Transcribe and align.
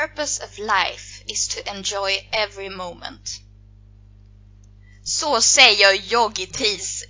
purpose 0.00 0.44
of 0.44 0.58
life 0.58 1.24
is 1.28 1.48
to 1.48 1.60
enjoy 1.76 2.28
every 2.32 2.68
moment. 2.68 3.40
Så 5.04 5.40
säger 5.40 6.12
Yogi 6.12 6.46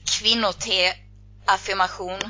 kvinnote-affirmation 0.04 2.20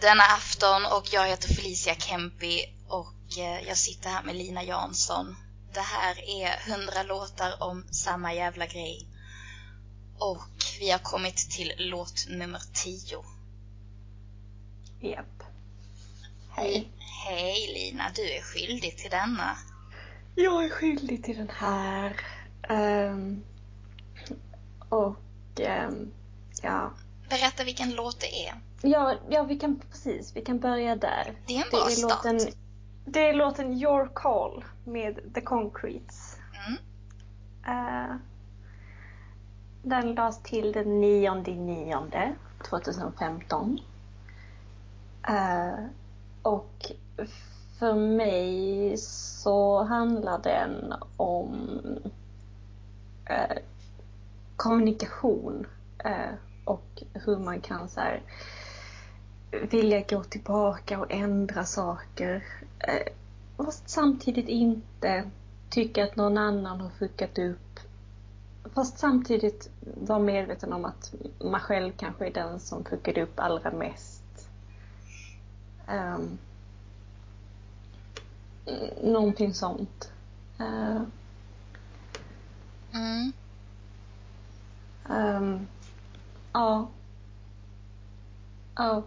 denna 0.00 0.22
afton 0.22 0.86
och 0.86 1.12
jag 1.12 1.28
heter 1.28 1.54
Felicia 1.54 1.94
Kempi 1.94 2.66
och 2.88 3.38
eh, 3.38 3.68
jag 3.68 3.76
sitter 3.76 4.10
här 4.10 4.22
med 4.22 4.36
Lina 4.36 4.64
Jansson. 4.64 5.36
Det 5.72 5.80
här 5.80 6.28
är 6.28 6.72
100 6.72 7.02
låtar 7.02 7.62
om 7.62 7.84
samma 7.90 8.34
jävla 8.34 8.66
grej. 8.66 9.06
Och 10.18 10.48
vi 10.80 10.90
har 10.90 10.98
kommit 10.98 11.50
till 11.50 11.72
låt 11.78 12.26
nummer 12.28 12.62
10. 12.74 13.24
Japp. 15.00 15.42
Hej. 16.50 16.90
Hej 17.26 17.70
Lina, 17.74 18.04
du 18.14 18.22
är 18.22 18.42
skyldig 18.42 18.96
till 18.96 19.10
denna. 19.10 19.56
Jag 20.34 20.64
är 20.64 20.68
skyldig 20.68 21.24
till 21.24 21.36
den 21.36 21.50
här. 21.50 22.16
Um, 22.68 23.44
och 24.88 25.16
um, 25.88 26.12
ja. 26.62 26.90
Berätta 27.28 27.64
vilken 27.64 27.90
låt 27.90 28.20
det 28.20 28.46
är. 28.46 28.54
Ja, 28.82 29.14
ja, 29.28 29.42
vi 29.42 29.58
kan 29.58 29.80
precis, 29.90 30.36
vi 30.36 30.40
kan 30.44 30.58
börja 30.58 30.96
där. 30.96 31.34
Det 31.46 31.56
är 31.56 31.64
en 31.64 31.70
bra 31.70 31.84
det 31.84 31.92
är 31.92 31.96
start. 31.96 32.24
Låten, 32.24 32.52
det 33.04 33.28
är 33.28 33.34
låten 33.34 33.72
Your 33.72 34.10
Call 34.14 34.64
med 34.84 35.34
The 35.34 35.40
Concretes. 35.40 36.36
Mm. 36.66 36.78
Uh, 37.76 38.16
den 39.82 40.14
lades 40.14 40.42
till 40.42 40.72
den 40.72 41.00
9 41.00 41.34
nionde 41.34 42.34
2015. 42.68 43.80
Uh, 45.30 45.86
och 46.42 46.92
för 47.78 47.94
mig 47.94 48.96
så 48.96 49.82
handlar 49.82 50.38
den 50.42 50.94
om 51.16 51.80
eh, 53.24 53.56
kommunikation 54.56 55.66
eh, 56.04 56.34
och 56.64 57.02
hur 57.12 57.38
man 57.38 57.60
kan 57.60 57.88
så 57.88 58.00
här, 58.00 58.22
vilja 59.70 60.00
gå 60.00 60.24
tillbaka 60.24 61.00
och 61.00 61.12
ändra 61.12 61.64
saker. 61.64 62.44
Eh, 62.78 63.12
fast 63.56 63.88
samtidigt 63.88 64.48
inte 64.48 65.30
tycka 65.70 66.04
att 66.04 66.16
någon 66.16 66.38
annan 66.38 66.80
har 66.80 66.90
fuckat 66.90 67.38
upp. 67.38 67.80
Fast 68.74 68.98
samtidigt 68.98 69.70
vara 69.80 70.18
medveten 70.18 70.72
om 70.72 70.84
att 70.84 71.14
man 71.44 71.60
själv 71.60 71.92
kanske 71.96 72.26
är 72.26 72.32
den 72.32 72.60
som 72.60 72.84
fuckade 72.84 73.22
upp 73.22 73.40
allra 73.40 73.70
mest. 73.70 74.48
Um, 75.88 76.38
någonting 79.02 79.54
sånt. 79.54 80.12
Uh, 80.60 81.02
Mm. 82.92 83.32
um, 85.10 85.66
ja. 86.52 86.88
Ja. 88.76 89.02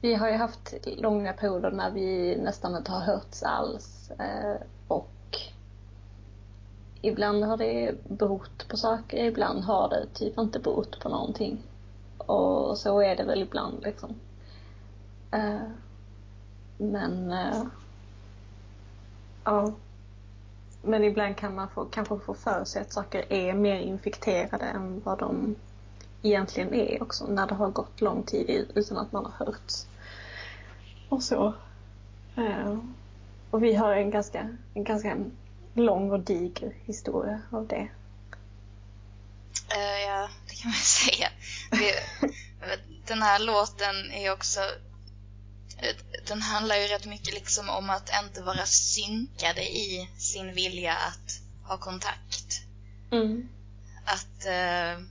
Vi 0.00 0.14
har 0.14 0.28
ju 0.28 0.36
haft 0.36 0.74
långa 0.86 1.32
perioder 1.32 1.70
när 1.70 1.90
vi 1.90 2.36
nästan 2.36 2.76
inte 2.76 2.92
har 2.92 3.00
hörts 3.00 3.42
alls. 3.42 4.10
Eh, 4.10 4.56
och 4.88 5.38
ibland 7.02 7.44
har 7.44 7.56
det 7.56 7.94
berott 8.08 8.68
på 8.68 8.76
saker, 8.76 9.24
ibland 9.24 9.64
har 9.64 9.88
det 9.88 10.06
typ 10.14 10.38
inte 10.38 10.58
berott 10.58 11.00
på 11.00 11.08
någonting. 11.08 11.58
Och 12.18 12.78
så 12.78 13.00
är 13.00 13.16
det 13.16 13.24
väl 13.24 13.42
ibland 13.42 13.82
liksom. 13.82 14.14
Eh, 15.30 15.68
men 16.78 17.32
eh, 17.32 17.62
ja. 19.46 19.72
Men 20.82 21.04
ibland 21.04 21.36
kan 21.36 21.54
man 21.54 21.68
få, 21.68 21.84
kanske 21.84 22.18
få 22.18 22.34
för 22.34 22.64
sig 22.64 22.82
att 22.82 22.92
saker 22.92 23.32
är 23.32 23.54
mer 23.54 23.80
infekterade 23.80 24.64
än 24.64 25.02
vad 25.04 25.18
de 25.18 25.56
egentligen 26.22 26.74
är 26.74 27.02
också 27.02 27.26
när 27.26 27.46
det 27.46 27.54
har 27.54 27.70
gått 27.70 28.00
lång 28.00 28.22
tid 28.22 28.70
utan 28.74 28.98
att 28.98 29.12
man 29.12 29.24
har 29.24 29.46
hörts. 29.46 29.86
Och 31.08 31.22
så. 31.22 31.54
Eh, 32.36 32.78
och 33.50 33.62
vi 33.62 33.74
har 33.74 33.92
en 33.92 34.10
ganska, 34.10 34.56
en 34.74 34.84
ganska 34.84 35.16
lång 35.74 36.10
och 36.10 36.20
diger 36.20 36.72
historia 36.84 37.40
av 37.50 37.66
det. 37.66 37.88
Uh, 39.74 40.00
ja, 40.06 40.28
det 40.48 40.54
kan 40.54 40.70
man 40.70 40.74
säga. 40.82 41.28
Den 43.06 43.22
här 43.22 43.38
låten 43.38 44.10
är 44.10 44.32
också 44.32 44.60
den 46.26 46.42
handlar 46.42 46.76
ju 46.76 46.86
rätt 46.86 47.06
mycket 47.06 47.34
liksom 47.34 47.68
om 47.68 47.90
att 47.90 48.10
inte 48.24 48.42
vara 48.42 48.66
synkade 48.66 49.62
i 49.62 50.10
sin 50.18 50.54
vilja 50.54 50.94
att 50.94 51.40
ha 51.68 51.78
kontakt. 51.78 52.62
Mm. 53.12 53.48
Att 54.04 54.46
uh, 54.46 55.02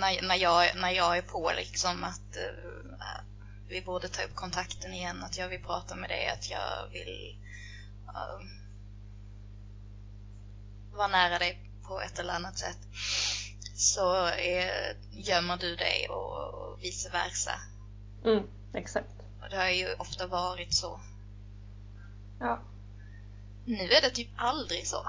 när, 0.00 0.22
när, 0.22 0.36
jag, 0.36 0.76
när 0.76 0.90
jag 0.90 1.16
är 1.16 1.22
på 1.22 1.52
liksom 1.56 2.04
att 2.04 2.36
uh, 2.36 3.20
vi 3.68 3.82
borde 3.82 4.08
ta 4.08 4.22
upp 4.22 4.34
kontakten 4.34 4.94
igen, 4.94 5.22
att 5.22 5.38
jag 5.38 5.48
vill 5.48 5.62
prata 5.62 5.94
med 5.94 6.10
dig, 6.10 6.28
att 6.28 6.50
jag 6.50 6.88
vill 6.92 7.36
uh, 8.08 8.46
vara 10.96 11.08
nära 11.08 11.38
dig 11.38 11.58
på 11.82 12.00
ett 12.00 12.18
eller 12.18 12.32
annat 12.32 12.58
sätt. 12.58 12.78
Så 13.74 14.26
är, 14.26 14.96
gömmer 15.10 15.56
du 15.56 15.76
dig 15.76 16.08
och, 16.08 16.54
och 16.54 16.82
vice 16.82 17.10
versa. 17.10 17.60
Mm, 18.24 18.46
exakt. 18.74 19.21
Det 19.52 19.58
har 19.58 19.68
ju 19.68 19.94
ofta 19.98 20.26
varit 20.26 20.74
så. 20.74 21.00
Ja. 22.38 22.58
Nu 23.64 23.84
är 23.84 24.00
det 24.00 24.10
typ 24.10 24.28
aldrig 24.36 24.86
så. 24.86 25.06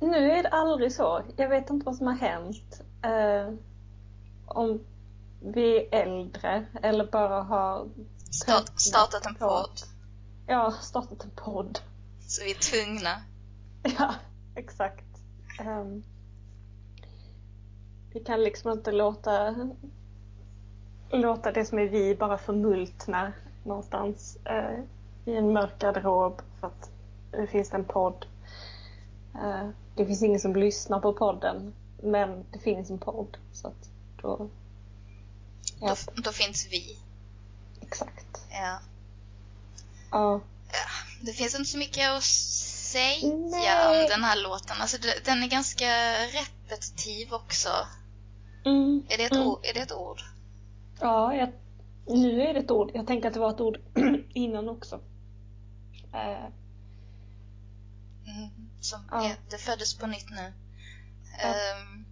Nu 0.00 0.30
är 0.30 0.42
det 0.42 0.48
aldrig 0.48 0.92
så. 0.92 1.22
Jag 1.36 1.48
vet 1.48 1.70
inte 1.70 1.86
vad 1.86 1.96
som 1.96 2.06
har 2.06 2.14
hänt. 2.14 2.80
Uh, 3.06 3.54
om 4.46 4.80
vi 5.40 5.76
är 5.76 6.02
äldre 6.02 6.66
eller 6.82 7.06
bara 7.06 7.42
har 7.42 7.88
Start, 8.30 8.80
startat 8.80 9.26
en 9.26 9.34
podd. 9.34 9.80
Ja, 10.46 10.70
startat 10.70 11.24
en 11.24 11.30
podd. 11.30 11.78
Så 12.26 12.44
vi 12.44 12.50
är 12.50 12.54
tvungna. 12.54 13.22
Ja, 13.98 14.14
exakt. 14.54 15.04
Um, 15.60 16.04
vi 18.12 18.20
kan 18.20 18.42
liksom 18.42 18.72
inte 18.72 18.92
låta 18.92 19.54
låta 21.10 21.52
det 21.52 21.64
som 21.64 21.78
är 21.78 21.88
vi 21.88 22.14
bara 22.14 22.38
förmultna 22.38 23.32
någonstans 23.64 24.38
uh, 24.50 24.84
i 25.24 25.36
en 25.36 25.52
mörk 25.52 25.78
garderob 25.78 26.42
för 26.60 26.66
att 26.66 26.90
det 27.30 27.46
finns 27.46 27.74
en 27.74 27.84
podd. 27.84 28.26
Uh, 29.34 29.68
det 29.94 30.06
finns 30.06 30.22
ingen 30.22 30.40
som 30.40 30.56
lyssnar 30.56 31.00
på 31.00 31.12
podden 31.12 31.74
men 32.02 32.44
det 32.52 32.58
finns 32.58 32.90
en 32.90 32.98
podd 32.98 33.36
så 33.52 33.68
att 33.68 33.90
då 34.22 34.48
Ja. 35.80 35.96
Då, 36.14 36.22
då, 36.22 36.32
finns 36.32 36.68
vi. 36.70 36.98
Exakt. 37.82 38.38
Ja. 38.50 38.78
Ja. 40.10 40.40
ja. 40.72 40.78
Det 41.20 41.32
finns 41.32 41.54
inte 41.54 41.70
så 41.70 41.78
mycket 41.78 42.10
att 42.10 42.24
säga 42.24 43.34
Nej. 43.34 44.02
om 44.02 44.08
den 44.08 44.24
här 44.24 44.36
låten. 44.42 44.76
Alltså, 44.80 44.98
den 45.24 45.42
är 45.42 45.48
ganska 45.48 45.86
repetitiv 46.26 47.34
också. 47.34 47.68
Mm. 48.64 49.06
Är, 49.08 49.18
det 49.18 49.24
ett 49.24 49.32
mm. 49.32 49.48
ord? 49.48 49.58
är 49.62 49.74
det 49.74 49.80
ett 49.80 49.92
ord? 49.92 50.20
Ja, 51.00 51.34
jag, 51.34 51.52
nu 52.08 52.42
är 52.42 52.54
det 52.54 52.60
ett 52.60 52.70
ord. 52.70 52.90
Jag 52.94 53.06
tänker 53.06 53.28
att 53.28 53.34
det 53.34 53.40
var 53.40 53.50
ett 53.50 53.60
ord 53.60 53.78
innan 54.34 54.68
också. 54.68 54.96
Uh. 56.14 56.46
Mm, 58.26 58.50
som 58.80 59.00
ja. 59.10 59.24
är, 59.24 59.36
det 59.50 59.58
föddes 59.58 59.98
på 59.98 60.06
nytt 60.06 60.30
nu. 60.30 60.52
Ja. 61.42 61.48
Um, 61.48 62.04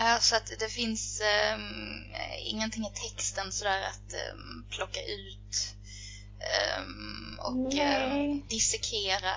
Ja, 0.00 0.18
så 0.20 0.36
att 0.36 0.52
det 0.58 0.68
finns 0.68 1.22
um, 1.54 2.04
ingenting 2.44 2.82
i 2.84 2.90
texten 2.90 3.52
sådär 3.52 3.80
att 3.82 4.14
um, 4.34 4.64
plocka 4.70 5.00
ut 5.00 5.74
um, 6.78 7.38
och 7.38 7.72
dissekera. 8.48 9.32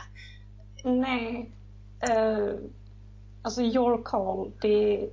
Nej. 0.83 1.51
Uh, 2.09 2.55
alltså 3.41 3.61
your 3.61 4.03
call, 4.03 4.51
det, 4.61 5.09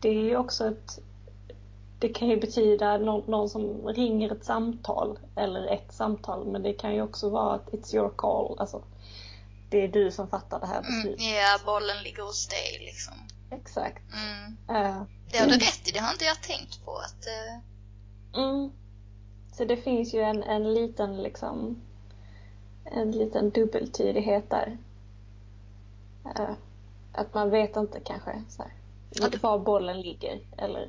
det 0.00 0.08
är 0.08 0.24
ju 0.24 0.36
också 0.36 0.68
ett 0.68 0.98
det 2.00 2.08
kan 2.08 2.28
ju 2.28 2.40
betyda 2.40 2.98
någon, 2.98 3.30
någon, 3.30 3.48
som 3.48 3.88
ringer 3.88 4.32
ett 4.32 4.44
samtal 4.44 5.18
eller 5.36 5.66
ett 5.66 5.92
samtal 5.92 6.46
men 6.46 6.62
det 6.62 6.72
kan 6.72 6.94
ju 6.94 7.02
också 7.02 7.30
vara 7.30 7.54
att 7.54 7.70
it's 7.70 7.94
your 7.94 8.10
call. 8.16 8.58
Alltså, 8.58 8.82
det 9.70 9.84
är 9.84 9.88
du 9.88 10.10
som 10.10 10.28
fattar 10.28 10.60
det 10.60 10.66
här 10.66 10.82
beslutet. 10.82 11.20
Mm, 11.20 11.34
ja, 11.34 11.58
bollen 11.64 12.02
ligger 12.02 12.22
hos 12.22 12.48
dig 12.48 12.78
liksom. 12.80 13.14
Exakt. 13.50 14.02
Mm. 14.12 14.86
Uh, 14.86 15.02
det 15.30 15.38
har 15.38 15.46
du 15.46 15.52
rätt 15.52 15.88
i, 15.88 15.90
det 15.90 15.98
har 15.98 16.12
inte 16.12 16.24
jag 16.24 16.42
tänkt 16.42 16.84
på. 16.84 16.96
Att, 16.96 17.26
uh... 17.26 18.44
mm. 18.44 18.72
Så 19.52 19.64
det 19.64 19.76
finns 19.76 20.14
ju 20.14 20.20
en, 20.20 20.42
en 20.42 20.74
liten 20.74 21.22
liksom 21.22 21.82
en 22.84 23.10
liten 23.12 23.50
dubbeltydighet 23.50 24.50
där. 24.50 24.78
Uh, 26.26 26.54
att 27.12 27.34
man 27.34 27.50
vet 27.50 27.76
inte 27.76 28.00
kanske 28.00 28.42
så 28.48 28.62
här, 28.62 29.38
var 29.42 29.58
bollen 29.58 30.00
ligger 30.00 30.40
eller 30.56 30.88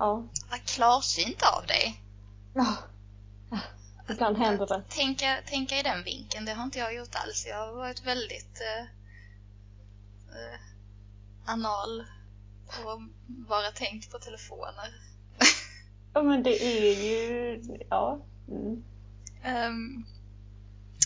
ja. 0.00 0.28
Vad 0.50 0.64
klarsynt 0.64 1.42
av 1.42 1.66
dig. 1.66 2.02
Ja. 2.54 2.76
Ibland 4.08 4.36
händer 4.38 4.66
det. 4.66 4.82
Tänka, 4.88 5.36
tänka 5.46 5.78
i 5.78 5.82
den 5.82 6.04
vinkeln, 6.04 6.44
det 6.44 6.52
har 6.52 6.64
inte 6.64 6.78
jag 6.78 6.94
gjort 6.94 7.14
alls. 7.14 7.46
Jag 7.46 7.56
har 7.56 7.72
varit 7.72 8.06
väldigt 8.06 8.60
eh, 8.60 8.82
eh, 10.36 10.60
anal 11.44 12.04
och 12.66 13.00
bara 13.26 13.70
tänkt 13.70 14.12
på 14.12 14.18
telefoner. 14.18 14.94
Ja 16.14 16.22
men 16.22 16.42
det 16.42 16.62
är 16.64 16.94
ju, 17.04 17.62
ja. 17.90 18.20
Mm. 18.48 18.84
Um, 19.44 20.06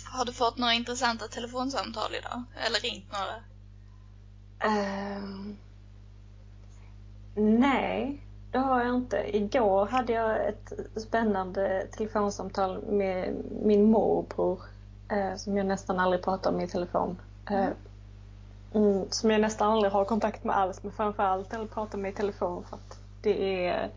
har 0.04 0.24
du 0.24 0.32
fått 0.32 0.58
några 0.58 0.74
intressanta 0.74 1.28
telefonsamtal 1.28 2.14
idag? 2.14 2.42
Eller 2.66 2.80
ringt 2.80 3.12
några? 3.12 3.36
Um, 5.18 5.56
nej, 7.34 8.23
det 8.54 8.60
har 8.60 8.84
jag 8.84 8.94
inte. 8.94 9.36
Igår 9.36 9.86
hade 9.86 10.12
jag 10.12 10.48
ett 10.48 10.72
spännande 10.96 11.86
telefonsamtal 11.92 12.82
med 12.82 13.34
min 13.62 13.84
morbror 13.84 14.60
eh, 15.08 15.36
som 15.36 15.56
jag 15.56 15.66
nästan 15.66 15.98
aldrig 15.98 16.22
pratar 16.22 16.52
med 16.52 16.64
i 16.64 16.68
telefon. 16.68 17.20
Eh, 17.50 17.68
mm, 18.74 19.04
som 19.10 19.30
jag 19.30 19.40
nästan 19.40 19.70
aldrig 19.72 19.92
har 19.92 20.04
kontakt 20.04 20.44
med 20.44 20.56
alls 20.56 20.82
men 20.82 20.92
framförallt 20.92 21.52
eller 21.52 21.66
pratar 21.66 21.98
med 21.98 22.12
i 22.12 22.14
telefon 22.14 22.64
för 22.68 22.76
att 22.76 22.98
det 23.22 23.66
är 23.66 23.90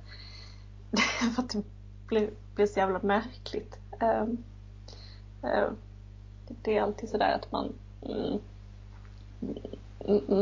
för 1.36 1.42
att 1.42 1.50
det 1.50 1.64
blir, 2.08 2.30
blir 2.56 2.68
så 2.68 2.80
jävla 2.80 3.00
märkligt. 3.04 3.78
Um, 4.02 4.44
uh, 5.44 5.70
det 6.48 6.78
är 6.78 6.82
alltid 6.82 7.10
sådär 7.10 7.32
att 7.32 7.52
man 7.52 7.74
mm, 8.02 8.40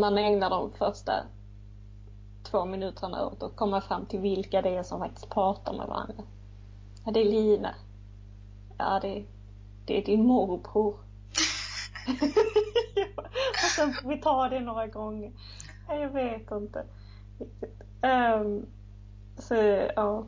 man 0.01 0.17
ägnar 0.17 0.49
de 0.49 0.71
första 0.71 1.23
två 2.45 2.65
minuterna 2.65 3.25
åt 3.25 3.43
att 3.43 3.55
komma 3.55 3.81
fram 3.81 4.05
till 4.05 4.19
vilka 4.19 4.61
det 4.61 4.69
är 4.69 4.83
som 4.83 4.99
faktiskt 4.99 5.29
pratar 5.29 5.73
med 5.73 5.87
varandra. 5.87 6.23
Ja, 7.05 7.11
det 7.11 7.19
är 7.19 7.25
Lina. 7.25 7.75
Ja, 8.77 8.99
det, 9.01 9.25
det 9.85 9.97
är 9.97 10.05
din 10.05 10.25
morbror. 10.25 10.95
och 13.51 13.69
sen 13.75 13.93
får 13.93 14.09
vi 14.09 14.17
ta 14.21 14.49
det 14.49 14.59
några 14.59 14.87
gånger. 14.87 15.31
Ja, 15.87 15.95
jag 15.95 16.09
vet 16.09 16.51
inte 16.51 16.85
Um, 18.05 18.65
så, 19.37 19.55
ja. 19.95 20.25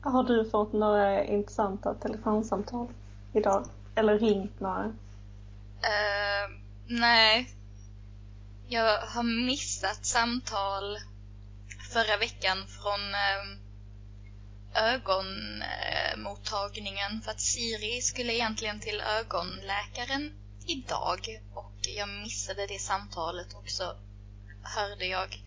Har 0.00 0.24
du 0.24 0.50
fått 0.50 0.72
några 0.72 1.24
intressanta 1.24 1.94
telefonsamtal 1.94 2.86
idag? 3.32 3.66
Eller 3.94 4.18
ringt 4.18 4.60
några? 4.60 4.84
Uh, 4.84 6.56
nej. 6.86 7.50
Jag 8.68 8.98
har 8.98 9.46
missat 9.46 10.06
samtal 10.06 10.96
förra 11.96 12.16
veckan 12.16 12.66
från 12.66 13.00
uh, 13.00 13.56
ögonmottagningen 14.74 17.22
för 17.22 17.30
att 17.30 17.40
Siri 17.40 18.02
skulle 18.02 18.34
egentligen 18.34 18.80
till 18.80 19.00
ögonläkaren 19.00 20.32
idag 20.66 21.42
och 21.54 21.72
jag 21.96 22.08
missade 22.08 22.66
det 22.66 22.78
samtalet 22.78 23.54
och 23.54 23.70
så 23.70 23.96
hörde 24.62 25.06
jag 25.06 25.42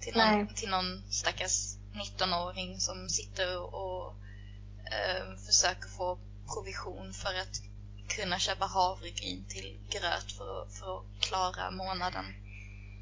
Till 0.00 0.16
någon, 0.16 0.38
nej. 0.38 0.54
till 0.54 0.70
någon 0.70 1.02
stackars 1.10 1.76
19-åring 1.94 2.80
som 2.80 3.08
sitter 3.08 3.74
och 3.74 4.14
uh, 4.80 5.36
försöker 5.46 5.88
få 5.88 6.18
provision 6.54 7.12
för 7.12 7.28
att 7.28 7.62
kunna 8.08 8.38
köpa 8.38 8.64
havregryn 8.64 9.44
till 9.48 9.78
gröt 9.90 10.32
för 10.32 10.62
att, 10.62 10.72
för 10.74 10.98
att 10.98 11.04
klara 11.20 11.70
månaden. 11.70 12.24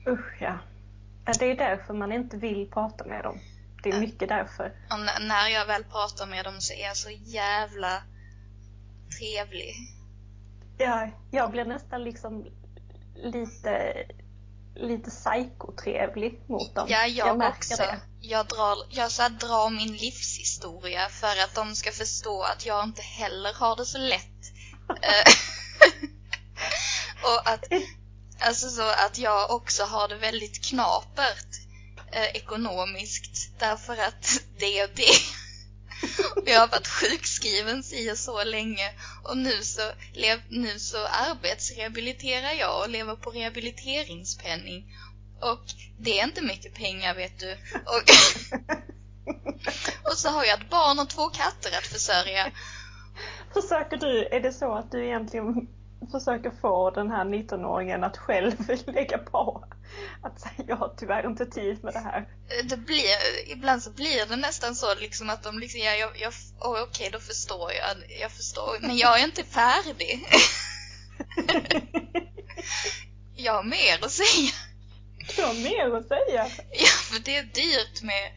Usch 0.06 0.36
ja. 0.40 0.58
Det 1.38 1.50
är 1.50 1.56
därför 1.56 1.94
man 1.94 2.12
inte 2.12 2.36
vill 2.36 2.70
prata 2.70 3.04
med 3.04 3.24
dem. 3.24 3.40
Det 3.82 3.90
är 3.90 4.00
mycket 4.00 4.28
därför. 4.28 4.72
Och 4.90 5.22
när 5.22 5.48
jag 5.48 5.66
väl 5.66 5.84
pratar 5.84 6.26
med 6.26 6.44
dem 6.44 6.60
så 6.60 6.74
är 6.74 6.84
jag 6.84 6.96
så 6.96 7.10
jävla 7.10 8.02
trevlig. 9.18 9.74
Ja, 10.78 11.08
jag 11.30 11.50
blir 11.50 11.64
nästan 11.64 12.04
liksom 12.04 12.46
lite 13.14 13.94
lite 14.74 15.10
psykotrevlig 15.10 16.40
mot 16.46 16.74
dem. 16.74 16.86
Ja, 16.88 17.06
jag, 17.06 17.28
jag 17.28 17.50
också. 17.50 17.76
Det. 17.76 18.00
Jag, 18.20 18.46
drar, 18.46 18.76
jag 18.90 19.10
så 19.10 19.28
drar 19.28 19.70
min 19.70 19.92
livshistoria 19.92 21.08
för 21.08 21.44
att 21.44 21.54
de 21.54 21.74
ska 21.74 21.92
förstå 21.92 22.42
att 22.42 22.66
jag 22.66 22.84
inte 22.84 23.02
heller 23.02 23.54
har 23.54 23.76
det 23.76 23.86
så 23.86 23.98
lätt 23.98 24.32
Eh, 24.88 25.32
och 27.22 27.48
att, 27.48 27.64
alltså 28.40 28.68
så 28.68 28.82
att 28.82 29.18
jag 29.18 29.50
också 29.50 29.84
har 29.84 30.08
det 30.08 30.16
väldigt 30.16 30.64
knapert 30.64 31.46
eh, 32.12 32.26
ekonomiskt 32.36 33.58
därför 33.58 33.92
att 33.92 34.42
det 34.58 34.84
och 34.84 34.90
det. 34.94 35.41
jag 36.46 36.60
har 36.60 36.68
varit 36.68 36.88
sjukskriven 36.88 37.82
si 37.82 38.12
och 38.12 38.18
så 38.18 38.44
länge 38.44 38.90
och 39.24 39.36
nu 39.36 39.62
så, 39.62 39.82
lev, 40.12 40.38
nu 40.48 40.78
så 40.78 41.06
arbetsrehabiliterar 41.06 42.52
jag 42.52 42.82
och 42.82 42.90
lever 42.90 43.16
på 43.16 43.30
rehabiliteringspenning. 43.30 44.96
Och 45.40 45.64
det 45.98 46.20
är 46.20 46.24
inte 46.24 46.42
mycket 46.42 46.74
pengar 46.74 47.14
vet 47.14 47.38
du. 47.38 47.52
Och, 47.74 48.02
och 50.10 50.18
så 50.18 50.28
har 50.28 50.44
jag 50.44 50.60
ett 50.60 50.70
barn 50.70 50.98
och 50.98 51.10
två 51.10 51.28
katter 51.28 51.78
att 51.78 51.86
försörja. 51.86 52.52
Försöker 53.52 53.96
du, 53.96 54.26
är 54.26 54.40
det 54.40 54.52
så 54.52 54.72
att 54.72 54.90
du 54.90 55.06
egentligen 55.06 55.68
försöker 56.12 56.50
få 56.60 56.90
den 56.90 57.10
här 57.10 57.24
19-åringen 57.24 58.04
att 58.04 58.16
själv 58.16 58.52
lägga 58.86 59.18
på? 59.18 59.64
Att 60.22 60.40
säga, 60.40 60.64
jag 60.66 60.76
har 60.76 60.94
tyvärr 60.96 61.26
inte 61.26 61.46
tid 61.46 61.84
med 61.84 61.94
det 61.94 62.00
här. 62.00 62.28
Det 62.64 62.76
blir, 62.76 63.16
ibland 63.46 63.82
så 63.82 63.90
blir 63.90 64.26
det 64.26 64.36
nästan 64.36 64.74
så 64.74 64.94
liksom 64.94 65.30
att 65.30 65.42
de 65.42 65.58
liksom, 65.58 65.80
ja, 65.80 65.92
jag, 65.92 66.20
jag 66.20 66.32
oh, 66.60 66.70
okej 66.70 66.82
okay, 66.82 67.10
då 67.10 67.20
förstår 67.20 67.72
jag, 67.72 68.20
jag 68.20 68.32
förstår, 68.32 68.78
men 68.80 68.96
jag 68.96 69.20
är 69.20 69.24
inte 69.24 69.44
färdig. 69.44 70.26
jag 73.36 73.52
har 73.52 73.62
mer 73.62 74.04
att 74.04 74.12
säga. 74.12 74.52
Du 75.36 75.42
har 75.42 75.54
mer 75.54 75.96
att 75.96 76.08
säga? 76.08 76.48
Ja, 76.72 76.86
för 76.86 77.18
det 77.24 77.36
är 77.36 77.42
dyrt 77.42 78.02
med 78.02 78.32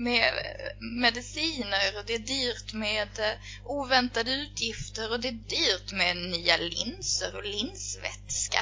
med 0.00 0.32
mediciner 0.80 1.98
och 1.98 2.04
det 2.06 2.14
är 2.14 2.18
dyrt 2.18 2.72
med 2.72 3.08
eh, 3.18 3.32
oväntade 3.64 4.34
utgifter 4.34 5.12
och 5.12 5.20
det 5.20 5.28
är 5.28 5.32
dyrt 5.32 5.92
med 5.92 6.16
nya 6.16 6.56
linser 6.56 7.36
och 7.36 7.44
linsvätska. 7.44 8.60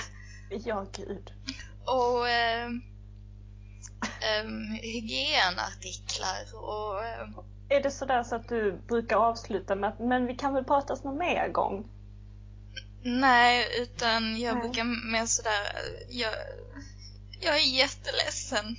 Ja, 0.65 0.87
gud. 0.97 1.33
Och 1.89 2.29
eh, 2.29 2.67
eh, 4.21 4.49
hygienartiklar 4.83 6.55
och... 6.55 7.05
Eh, 7.05 7.29
är 7.71 7.83
det 7.83 7.91
sådär 7.91 8.23
så 8.23 8.35
att 8.35 8.49
du 8.49 8.73
brukar 8.73 9.17
avsluta 9.17 9.75
med 9.75 9.89
att 9.89 9.99
men 9.99 10.27
vi 10.27 10.35
kan 10.35 10.55
väl 10.55 10.65
pratas 10.65 11.05
någon 11.05 11.19
mer 11.19 11.49
gång? 11.49 11.91
Nej, 13.03 13.67
utan 13.83 14.41
jag 14.41 14.55
Nej. 14.55 14.63
brukar 14.63 14.85
mer 14.85 15.27
sådär, 15.27 15.63
jag, 16.09 16.35
jag 17.41 17.57
är 17.57 17.75
jätteledsen. 17.75 18.77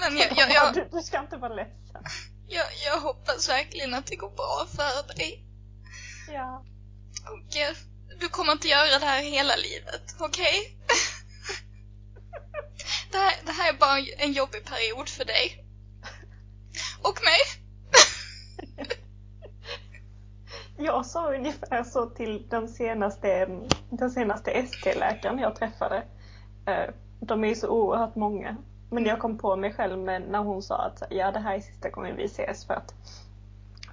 Men 0.00 0.16
jag, 0.18 0.32
jag, 0.36 0.50
jag 0.50 0.74
du, 0.74 0.88
du, 0.92 1.02
ska 1.02 1.20
inte 1.20 1.36
vara 1.36 1.54
ledsen. 1.54 2.04
Jag, 2.48 2.66
jag 2.86 3.00
hoppas 3.00 3.48
verkligen 3.48 3.94
att 3.94 4.06
det 4.06 4.16
går 4.16 4.30
bra 4.30 4.66
för 4.76 5.16
dig. 5.16 5.44
Ja. 6.32 6.64
Och 7.30 7.56
du 8.20 8.28
kommer 8.28 8.52
inte 8.52 8.68
göra 8.68 8.98
det 8.98 9.06
här 9.06 9.22
hela 9.22 9.56
livet, 9.56 10.16
okej? 10.18 10.60
Okay? 10.60 10.76
det, 13.12 13.18
här, 13.18 13.34
det 13.46 13.52
här 13.52 13.72
är 13.72 13.78
bara 13.78 13.98
en 13.98 14.32
jobbig 14.32 14.64
period 14.64 15.08
för 15.08 15.24
dig. 15.24 15.64
Och 17.02 17.18
mig. 17.24 17.40
jag 20.76 21.06
sa 21.06 21.34
ungefär 21.34 21.84
så 21.84 22.06
till 22.06 22.48
den 22.48 22.68
senaste, 22.68 23.48
den 23.90 24.10
senaste 24.10 24.50
ST-läkaren 24.50 25.38
jag 25.38 25.56
träffade. 25.56 26.02
Eh, 26.66 26.90
de 27.20 27.44
är 27.44 27.48
ju 27.48 27.54
så 27.54 27.68
oerhört 27.68 28.16
många. 28.16 28.56
Men 28.90 29.04
jag 29.04 29.18
kom 29.18 29.38
på 29.38 29.56
mig 29.56 29.72
själv 29.72 29.98
när 29.98 30.38
hon 30.38 30.62
sa 30.62 30.76
att 30.76 31.02
ja, 31.10 31.32
det 31.32 31.40
här 31.40 31.56
är 31.56 31.60
sista 31.60 31.90
gången 31.90 32.16
vi 32.16 32.24
ses 32.24 32.66
för 32.66 32.74
att, 32.74 32.94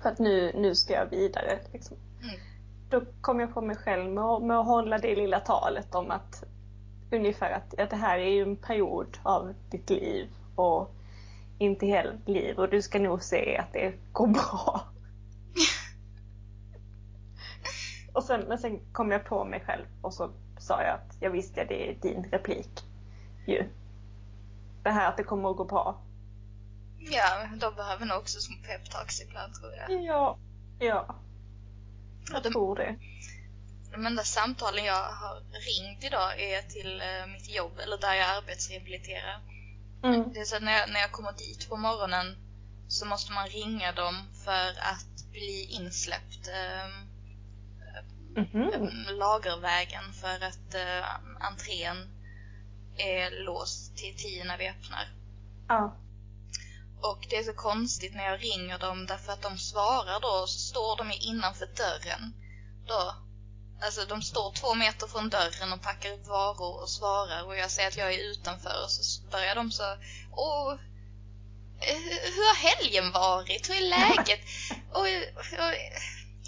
för 0.02 0.10
att 0.10 0.20
nu, 0.20 0.52
nu 0.56 0.76
ska 0.76 0.94
jag 0.94 1.06
vidare. 1.06 1.60
Liksom. 1.74 1.98
Mm. 2.24 2.36
Då 2.90 3.02
kom 3.22 3.40
jag 3.40 3.54
på 3.54 3.62
mig 3.62 3.76
själv 3.76 4.12
med, 4.12 4.24
att, 4.24 4.44
med 4.44 4.58
att 4.58 4.66
hålla 4.66 4.98
det 4.98 5.16
lilla 5.16 5.40
talet 5.40 5.96
om 5.96 6.12
att 6.12 6.44
ungefär 7.12 7.52
att, 7.52 7.80
att 7.80 7.90
det 7.90 7.96
här 7.96 8.20
är 8.20 8.30
ju 8.30 8.42
en 8.42 8.56
period 8.56 9.18
av 9.24 9.54
ditt 9.70 9.90
liv 9.90 10.30
och 10.56 10.96
inte 11.58 11.86
hela 11.86 12.12
ditt 12.12 12.28
liv 12.28 12.60
och 12.60 12.70
du 12.70 12.82
ska 12.82 13.00
nog 13.00 13.24
se 13.24 13.58
att 13.58 13.74
det 13.74 13.94
går 14.12 14.28
bra. 14.28 14.82
och 18.14 18.24
sen, 18.24 18.42
men 18.48 18.58
sen 18.58 18.80
kom 18.92 19.12
jag 19.12 19.26
på 19.26 19.46
mig 19.46 19.60
själv 19.60 19.86
och 20.02 20.14
så 20.14 20.30
sa 20.60 20.82
jag 20.82 20.94
att 20.94 21.18
jag 21.20 21.32
visste 21.32 21.62
att 21.62 21.68
det 21.68 21.90
är 21.90 21.96
din 22.02 22.24
replik 22.32 22.84
ju 23.46 23.70
det 24.84 24.92
här 24.92 25.10
att 25.10 25.18
det 25.18 25.24
kommer 25.24 25.50
att 25.50 25.58
gå 25.58 25.64
bra. 25.64 26.02
Ja, 27.00 27.48
de 27.60 27.76
behöver 27.76 28.06
nog 28.06 28.18
också 28.18 28.40
små 28.40 28.56
peptalks 28.68 29.22
ibland 29.22 29.54
tror 29.54 29.74
jag. 29.74 30.04
Ja, 30.04 30.38
ja. 30.80 31.16
Jag 32.32 32.44
de, 32.44 32.52
tror 32.52 32.76
det. 32.76 32.96
De 33.92 34.06
enda 34.06 34.24
samtalen 34.24 34.86
jag 34.86 35.12
har 35.12 35.36
ringt 35.36 36.04
idag 36.04 36.42
är 36.42 36.62
till 36.62 37.02
uh, 37.02 37.34
mitt 37.34 37.50
jobb, 37.50 37.80
eller 37.80 37.98
där 37.98 38.14
jag 38.14 38.30
arbetsrehabiliterar. 38.30 39.42
Mm. 40.04 40.34
Det 40.34 40.40
är 40.40 40.46
så 40.46 40.56
att 40.56 40.64
när 40.64 40.80
jag, 40.80 40.90
när 40.90 41.00
jag 41.00 41.12
kommer 41.12 41.32
dit 41.32 41.70
på 41.70 41.78
morgonen 41.78 42.36
så 42.88 43.06
måste 43.06 43.32
man 43.32 43.48
ringa 43.48 43.92
dem 43.92 44.16
för 44.46 44.70
att 44.70 45.32
bli 45.32 45.68
insläppt 45.72 46.48
mm 48.36 48.48
-hmm. 48.48 49.12
lagervägen 49.12 50.14
för 50.14 50.46
att 50.46 50.76
uh, 50.76 51.46
entrén 51.46 51.98
är 52.98 53.46
låst 53.46 53.98
till 53.98 54.16
tio 54.18 54.44
när 54.44 54.58
vi 54.58 54.70
öppnar. 54.70 55.08
Ja. 55.68 55.98
Och 57.02 57.28
det 57.30 57.38
är 57.38 57.44
så 57.44 57.54
konstigt 57.54 58.16
när 58.16 58.24
jag 58.24 58.44
ringer 58.44 58.80
dem 58.80 59.06
därför 59.06 59.34
att 59.34 59.42
de 59.42 59.58
svarar 59.58 60.20
då 60.20 60.28
och 60.28 60.50
så 60.50 60.60
står 60.60 60.98
de 60.98 61.12
innanför 61.12 61.66
dörren. 61.66 62.34
Då, 62.88 63.16
alltså 63.82 64.06
de 64.06 64.22
står 64.22 64.52
två 64.52 64.76
meter 64.76 65.08
från 65.08 65.30
dörren 65.30 65.74
och 65.74 65.82
packar 65.82 66.12
upp 66.14 66.28
varor 66.28 66.82
och 66.82 66.90
svarar 66.90 67.44
och 67.44 67.58
jag 67.58 67.72
säger 67.72 67.88
att 67.88 67.98
jag 67.98 68.14
är 68.14 68.32
utanför 68.32 68.84
och 68.84 68.92
så 68.92 69.22
börjar 69.22 69.56
de 69.56 69.72
så 69.72 69.98
Åh, 70.32 70.74
eh, 71.82 71.98
hur 72.36 72.48
har 72.48 72.56
helgen 72.56 73.12
varit? 73.12 73.70
Hur 73.70 73.76
är 73.76 73.90
läget? 73.90 74.40
oj, 74.94 75.34
oj, 75.60 75.94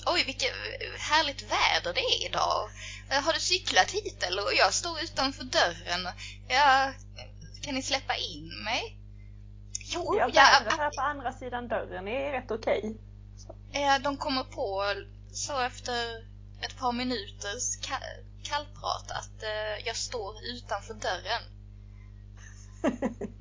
oj, 0.06 0.24
vilket 0.24 0.52
härligt 0.98 1.42
väder 1.42 1.94
det 1.94 2.02
är 2.02 2.26
idag. 2.26 2.70
Eh, 3.10 3.22
har 3.22 3.34
du 3.34 3.40
cyklat 3.40 3.92
hit 3.92 4.24
eller? 4.24 4.46
Och 4.46 4.54
jag 4.54 4.74
står 4.74 5.02
utanför 5.02 5.44
dörren. 5.44 6.08
Ja, 6.48 6.94
kan 7.62 7.76
ni 7.76 7.82
släppa 7.84 8.16
in 8.16 8.64
mig? 8.64 8.99
Jo, 9.92 10.16
ja, 10.18 10.30
ja. 10.34 10.42
här 10.78 10.92
på 10.96 11.02
andra 11.02 11.32
sidan 11.32 11.68
dörren 11.68 12.08
är 12.08 12.32
rätt 12.32 12.52
okej. 12.52 12.80
Okay. 12.80 13.82
Ja, 13.82 14.00
de 14.00 14.18
kommer 14.18 14.44
på 14.44 14.84
så 15.32 15.60
efter 15.60 15.94
ett 16.62 16.78
par 16.78 16.92
minuters 16.92 17.78
kallprat 18.44 19.12
att 19.12 19.44
eh, 19.44 19.86
jag 19.86 19.96
står 19.96 20.36
utanför 20.44 20.94
dörren. 20.94 21.44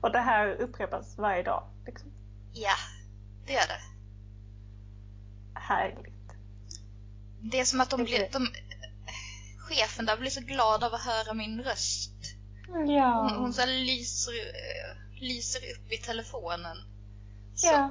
Och 0.00 0.12
det 0.12 0.18
här 0.18 0.48
upprepas 0.48 1.18
varje 1.18 1.42
dag? 1.42 1.64
Liksom. 1.86 2.12
Ja, 2.52 2.74
det 3.46 3.52
gör 3.52 3.66
det. 3.66 3.80
Härligt. 5.60 6.32
Det 7.40 7.60
är 7.60 7.64
som 7.64 7.80
att 7.80 7.90
de 7.90 8.04
blir, 8.04 8.28
de, 8.32 8.48
chefen 9.58 10.06
där 10.06 10.16
blir 10.16 10.30
så 10.30 10.40
glad 10.40 10.84
av 10.84 10.94
att 10.94 11.00
höra 11.00 11.34
min 11.34 11.62
röst. 11.62 12.11
Ja. 12.72 13.28
Hon, 13.30 13.42
hon 13.42 13.52
så 13.52 13.66
lyser, 13.66 14.32
lyser 15.20 15.58
upp 15.58 15.92
i 15.92 15.96
telefonen. 15.96 16.76
Så. 17.54 17.66
Ja. 17.66 17.90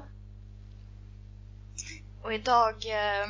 Och 2.24 2.34
idag 2.34 2.76
eh, 2.86 3.28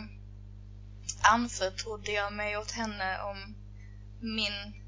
anförtrodde 1.33 2.11
jag 2.11 2.33
mig 2.33 2.57
åt 2.57 2.71
henne 2.71 3.21
om 3.21 3.55
min... 4.19 4.81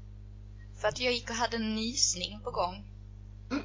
För 0.80 0.88
att 0.88 1.00
jag 1.00 1.12
gick 1.12 1.30
och 1.30 1.36
hade 1.36 1.56
en 1.56 1.74
nysning 1.74 2.40
på 2.44 2.50
gång. 2.50 2.84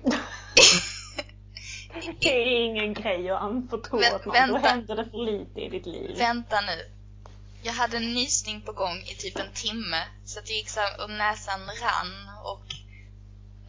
det 2.20 2.44
är 2.44 2.66
ingen 2.66 2.94
grej 2.94 3.30
att 3.30 3.42
anförtro 3.42 3.98
åt 3.98 4.26
någon. 4.26 4.48
Då 4.48 4.58
händer 4.58 4.96
det 4.96 5.10
för 5.10 5.18
lite 5.18 5.60
i 5.60 5.70
ditt 5.70 5.86
liv. 5.86 6.18
Vänta 6.18 6.62
nu 6.62 7.00
jag 7.64 7.74
hade 7.74 7.98
en 7.98 8.14
nysning 8.14 8.62
på 8.62 8.72
gång 8.72 8.98
i 8.98 9.16
typ 9.16 9.40
en 9.40 9.54
timme. 9.54 10.04
Så 10.26 10.40
att 10.40 10.46
det 10.46 10.54
gick 10.54 10.70
så 10.70 10.80
här, 10.80 11.04
och 11.04 11.10
näsan 11.10 11.60
rann 11.60 12.30
och 12.44 12.66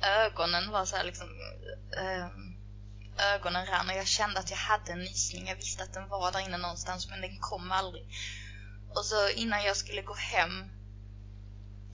ögonen 0.03 0.71
var 0.71 0.85
så 0.85 0.97
här 0.97 1.05
liksom... 1.05 1.29
Äh, 1.97 2.27
ögonen 3.21 3.67
rann 3.67 3.89
och 3.89 3.97
jag 3.97 4.07
kände 4.07 4.41
att 4.41 4.51
jag 4.51 4.57
hade 4.57 4.93
en 4.93 4.99
nysning. 4.99 5.49
Jag 5.49 5.57
visste 5.57 5.83
att 5.83 5.93
den 5.93 6.09
var 6.09 6.33
där 6.33 6.41
inne 6.41 6.57
någonstans 6.57 7.09
men 7.09 7.21
den 7.21 7.39
kom 7.39 7.73
aldrig. 7.73 8.07
Och 8.95 9.05
så 9.05 9.29
innan 9.29 9.65
jag 9.65 9.77
skulle 9.77 10.03
gå 10.03 10.15
hem 10.15 10.71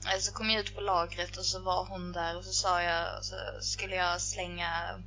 eh, 0.05 0.19
så 0.19 0.33
kom 0.33 0.49
jag 0.49 0.59
ut 0.59 0.75
på 0.75 0.81
lagret 0.81 1.37
och 1.37 1.45
så 1.45 1.59
var 1.59 1.85
hon 1.85 2.11
där 2.11 2.37
och 2.37 2.45
så 2.45 2.53
sa 2.53 2.81
jag, 2.81 3.25
så 3.25 3.35
skulle 3.61 3.95
jag 3.95 4.21
slänga 4.21 5.03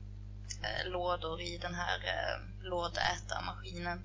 eh, 0.63 0.91
lådor 0.91 1.41
i 1.41 1.59
den 1.59 1.75
här 1.75 1.99
eh, 1.99 2.65
lådätarmaskinen. 2.69 4.05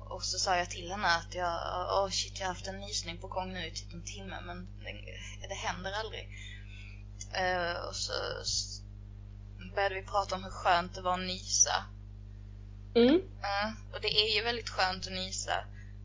Och 0.00 0.24
så 0.24 0.38
sa 0.38 0.56
jag 0.56 0.70
till 0.70 0.90
henne 0.90 1.08
att 1.08 1.34
jag, 1.34 1.54
oh 2.04 2.10
shit, 2.10 2.40
jag 2.40 2.46
har 2.46 2.54
haft 2.54 2.66
en 2.66 2.80
nysning 2.80 3.18
på 3.18 3.26
gång 3.26 3.52
nu 3.52 3.66
i 3.66 3.70
typ 3.70 3.92
en 3.92 4.04
timme 4.04 4.40
men 4.40 4.68
det, 4.80 5.48
det 5.48 5.54
händer 5.54 5.92
aldrig. 5.92 6.28
Uh, 7.40 7.88
och 7.88 7.96
så 7.96 8.12
började 9.74 9.94
vi 9.94 10.06
prata 10.06 10.34
om 10.34 10.44
hur 10.44 10.50
skönt 10.50 10.94
det 10.94 11.02
var 11.02 11.14
att 11.14 11.26
nysa. 11.26 11.84
Mm. 12.94 13.14
Uh, 13.14 13.94
och 13.94 14.00
det 14.00 14.14
är 14.14 14.36
ju 14.36 14.42
väldigt 14.42 14.70
skönt 14.70 15.06
att 15.06 15.12
nysa. 15.12 15.64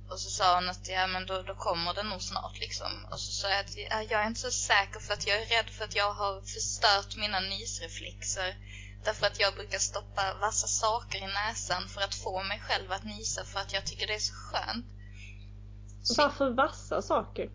Och 0.09 0.19
så 0.19 0.29
sa 0.29 0.55
hon 0.55 0.69
att 0.69 0.89
ja, 0.89 1.07
men 1.07 1.25
då, 1.25 1.41
då 1.41 1.55
kommer 1.55 1.93
det 1.93 2.03
nog 2.03 2.21
snart 2.21 2.59
liksom. 2.59 2.91
Och 3.11 3.19
så 3.19 3.31
sa 3.31 3.49
jag 3.49 3.59
att 3.59 3.77
ja, 3.77 4.01
jag 4.01 4.21
är 4.21 4.27
inte 4.27 4.39
så 4.39 4.51
säker 4.51 4.99
för 4.99 5.13
att 5.13 5.27
jag 5.27 5.41
är 5.41 5.45
rädd 5.45 5.69
för 5.69 5.83
att 5.85 5.95
jag 5.95 6.13
har 6.13 6.41
förstört 6.41 7.15
mina 7.17 7.39
nysreflexer. 7.39 8.55
Därför 9.03 9.27
att 9.27 9.39
jag 9.39 9.53
brukar 9.53 9.79
stoppa 9.79 10.33
vassa 10.41 10.67
saker 10.67 11.17
i 11.17 11.27
näsan 11.27 11.87
för 11.87 12.01
att 12.01 12.15
få 12.15 12.43
mig 12.43 12.59
själv 12.59 12.91
att 12.91 13.03
nysa 13.03 13.43
för 13.43 13.59
att 13.59 13.73
jag 13.73 13.85
tycker 13.85 14.07
det 14.07 14.15
är 14.15 14.19
så 14.19 14.33
skönt. 14.33 14.85
Så 16.03 16.21
Varför 16.21 16.49
vassa 16.49 17.01
saker? 17.01 17.49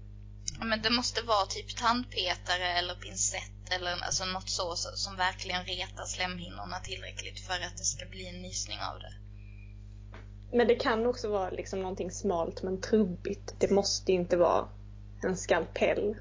Men 0.60 0.82
det 0.82 0.90
måste 0.90 1.22
vara 1.22 1.46
typ 1.46 1.76
tandpetare 1.76 2.68
eller 2.78 2.94
pincett 2.94 3.70
eller 3.70 4.04
alltså 4.04 4.24
något 4.24 4.48
så 4.48 4.76
som 4.76 5.16
verkligen 5.16 5.64
retar 5.64 6.04
slemhinnorna 6.04 6.78
tillräckligt 6.80 7.40
för 7.40 7.54
att 7.54 7.76
det 7.76 7.84
ska 7.84 8.06
bli 8.06 8.28
en 8.28 8.42
nysning 8.42 8.78
av 8.80 8.98
det. 9.00 9.14
Men 10.56 10.66
det 10.66 10.74
kan 10.74 11.06
också 11.06 11.28
vara 11.28 11.50
liksom 11.50 11.80
någonting 11.80 12.10
smalt 12.10 12.62
men 12.62 12.80
trubbigt. 12.80 13.54
Det 13.58 13.70
måste 13.70 14.12
inte 14.12 14.36
vara 14.36 14.68
en 15.22 15.36
skalpell. 15.36 16.16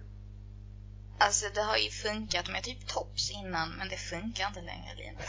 Alltså 1.19 1.45
det 1.53 1.61
har 1.61 1.77
ju 1.77 1.89
funkat 1.89 2.49
med 2.49 2.63
typ 2.63 2.87
tops 2.87 3.31
innan 3.31 3.69
men 3.69 3.89
det 3.89 3.97
funkar 3.97 4.47
inte 4.47 4.61
längre 4.61 4.95
Lina. 4.95 5.19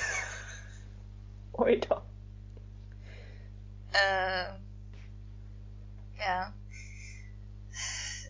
Oj 1.52 1.80
då. 1.88 1.94
Uh, 3.94 4.61
ja. 6.18 6.52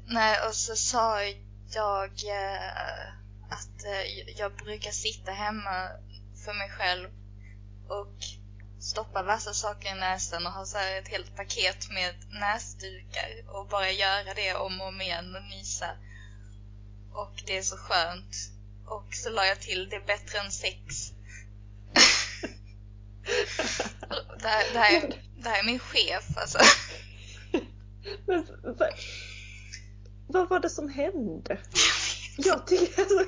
Nej 0.06 0.36
och 0.48 0.54
så 0.54 0.76
sa 0.76 1.22
jag 1.70 2.10
uh, 2.10 3.08
att 3.50 3.84
eh, 3.84 4.30
jag 4.36 4.56
brukar 4.56 4.90
sitta 4.90 5.32
hemma 5.32 5.88
för 6.44 6.54
mig 6.54 6.70
själv 6.70 7.08
och 7.88 8.16
stoppa 8.80 9.22
vassa 9.22 9.54
saker 9.54 9.96
i 9.96 10.00
näsan 10.00 10.46
och 10.46 10.52
ha 10.52 10.64
så 10.64 10.78
här 10.78 10.98
ett 10.98 11.08
helt 11.08 11.36
paket 11.36 11.90
med 11.90 12.14
näsdukar 12.30 13.28
och 13.46 13.68
bara 13.68 13.90
göra 13.90 14.34
det 14.34 14.54
om 14.54 14.80
och 14.80 14.88
om 14.88 15.00
igen 15.00 15.36
och 15.36 15.42
nysa. 15.42 15.90
Och 17.12 17.42
det 17.46 17.58
är 17.58 17.62
så 17.62 17.76
skönt. 17.76 18.36
Och 18.86 19.14
så 19.14 19.30
la 19.30 19.46
jag 19.46 19.60
till 19.60 19.88
det 19.88 19.96
är 19.96 20.06
bättre 20.06 20.38
än 20.38 20.52
sex. 20.52 20.78
det, 24.38 24.48
här, 24.48 24.72
det, 24.72 24.78
här 24.78 24.96
är, 24.96 25.20
det 25.36 25.48
här 25.48 25.58
är 25.58 25.64
min 25.64 25.78
chef 25.78 26.24
alltså. 26.36 26.58
Vad, 30.26 30.48
var 30.48 30.60
det 30.60 30.70
som 30.70 30.88
hände? 30.88 31.58
Jag 32.36 32.66
tycker 32.66 33.00
alltså, 33.00 33.24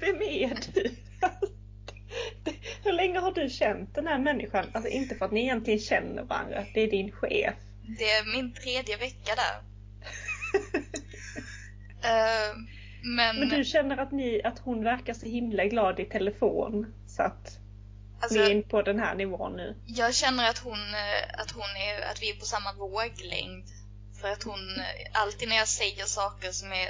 vem 0.00 0.22
är 0.22 0.58
du? 0.74 0.90
Hur 2.84 2.92
länge 2.92 3.18
har 3.18 3.32
du 3.32 3.50
känt 3.50 3.94
den 3.94 4.06
här 4.06 4.18
människan? 4.18 4.66
Alltså 4.72 4.90
inte 4.90 5.14
för 5.14 5.24
att 5.24 5.32
ni 5.32 5.40
egentligen 5.40 5.80
känner 5.80 6.22
varandra, 6.22 6.64
det 6.74 6.80
är 6.80 6.90
din 6.90 7.12
chef. 7.12 7.54
Det 7.98 8.10
är 8.10 8.36
min 8.36 8.54
tredje 8.54 8.96
vecka 8.96 9.32
där. 9.36 9.58
uh, 12.04 12.56
men... 13.16 13.38
men 13.38 13.48
du 13.48 13.64
känner 13.64 13.96
att, 13.96 14.12
ni, 14.12 14.42
att 14.44 14.58
hon 14.58 14.84
verkar 14.84 15.14
så 15.14 15.26
himla 15.26 15.64
glad 15.64 16.00
i 16.00 16.04
telefon 16.04 16.94
så 17.06 17.22
att 17.22 17.58
alltså, 18.20 18.38
ni 18.38 18.50
är 18.50 18.62
på 18.62 18.82
den 18.82 18.98
här 18.98 19.14
nivån 19.14 19.56
nu? 19.56 19.76
Jag 19.86 20.14
känner 20.14 20.50
att 20.50 20.58
hon, 20.58 20.78
eh, 20.94 21.40
att 21.40 21.50
hon 21.50 21.76
är, 21.76 22.10
att 22.10 22.22
vi 22.22 22.30
är 22.30 22.34
på 22.34 22.44
samma 22.44 22.72
våglängd. 22.72 23.64
För 24.24 24.32
att 24.32 24.42
hon, 24.42 24.78
eh, 24.78 25.20
alltid 25.20 25.48
när 25.48 25.56
jag 25.56 25.68
säger 25.68 26.04
saker 26.04 26.52
som 26.52 26.72
är 26.72 26.88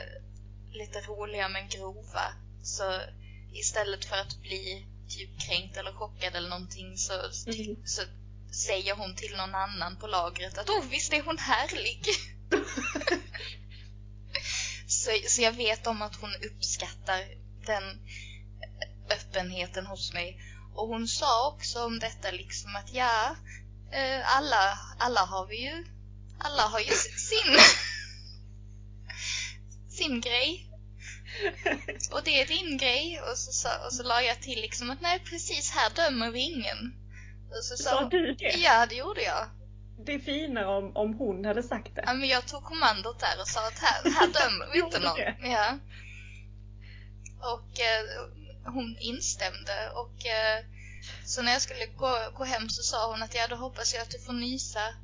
lite 0.73 1.01
roliga 1.01 1.49
men 1.49 1.69
grova 1.69 2.33
så 2.63 3.01
istället 3.53 4.05
för 4.05 4.17
att 4.17 4.41
bli 4.41 4.87
typ 5.09 5.41
kränkt 5.41 5.77
eller 5.77 5.93
chockad 5.93 6.35
eller 6.35 6.49
någonting 6.49 6.97
så, 6.97 7.13
mm. 7.13 7.77
så 7.87 8.03
säger 8.67 8.95
hon 8.95 9.17
till 9.17 9.37
någon 9.37 9.55
annan 9.55 9.97
på 9.97 10.07
lagret 10.07 10.59
att 10.59 10.71
åh, 10.71 10.85
visst 10.91 11.13
är 11.13 11.23
hon 11.23 11.39
härlig. 11.39 12.07
så, 14.87 15.11
så 15.29 15.43
jag 15.43 15.53
vet 15.53 15.87
om 15.87 16.03
att 16.03 16.17
hon 16.17 16.35
uppskattar 16.35 17.21
den 17.67 18.01
öppenheten 19.11 19.87
hos 19.87 20.13
mig. 20.13 20.41
Och 20.75 20.89
hon 20.89 21.09
sa 21.09 21.49
också 21.49 21.85
om 21.85 21.99
detta 21.99 22.31
liksom 22.31 22.77
att 22.77 22.93
ja, 22.93 23.37
eh, 23.93 24.37
alla, 24.37 24.79
alla 24.99 25.21
har 25.21 25.47
vi 25.47 25.57
ju, 25.57 25.94
alla 26.39 26.63
har 26.63 26.81
ju 26.81 26.93
sin, 27.17 27.59
sin 29.89 30.21
grej. 30.21 30.71
Och 32.13 32.21
det 32.25 32.41
är 32.41 32.47
din 32.47 32.79
grej. 32.79 33.21
Och 33.21 33.39
så, 33.39 33.69
och 33.87 33.93
så 33.93 34.03
la 34.03 34.23
jag 34.23 34.43
till 34.43 34.61
liksom 34.61 34.91
att 34.91 35.01
nej 35.01 35.19
precis, 35.19 35.71
här 35.71 35.91
dömer 35.91 36.31
vi 36.31 36.41
ingen. 36.41 36.95
Och 37.51 37.65
så 37.65 37.77
sa, 37.77 37.91
sa 37.91 38.09
du 38.09 38.35
det? 38.35 38.55
Ja, 38.59 38.87
det 38.87 38.95
gjorde 38.95 39.23
jag. 39.23 39.49
Det 40.07 40.15
är 40.15 40.19
finare 40.19 40.67
om, 40.67 40.97
om 40.97 41.15
hon 41.15 41.45
hade 41.45 41.63
sagt 41.63 41.95
det. 41.95 42.03
Ja, 42.07 42.15
men 42.15 42.29
jag 42.29 42.47
tog 42.47 42.65
kommandot 42.65 43.21
där 43.21 43.41
och 43.41 43.49
sa 43.49 43.67
att 43.69 43.79
här, 43.79 44.11
här 44.11 44.27
dömer 44.27 44.73
vi 44.73 44.79
inte 44.85 44.99
någon. 44.99 45.51
Ja. 45.53 45.79
Och 47.41 47.81
eh, 47.81 48.73
hon 48.73 48.97
instämde 49.01 49.91
och 49.95 50.27
eh, 50.27 50.65
så 51.25 51.43
när 51.43 51.53
jag 51.53 51.63
skulle 51.63 51.87
gå, 51.87 52.19
gå 52.35 52.45
hem 52.45 52.69
så 52.69 52.83
sa 52.83 53.11
hon 53.11 53.23
att 53.23 53.35
ja, 53.35 53.47
då 53.47 53.57
hoppas 53.57 53.95
jag 53.95 54.03
att 54.03 54.11
du 54.11 54.19
får 54.19 54.33
nysa 54.33 54.95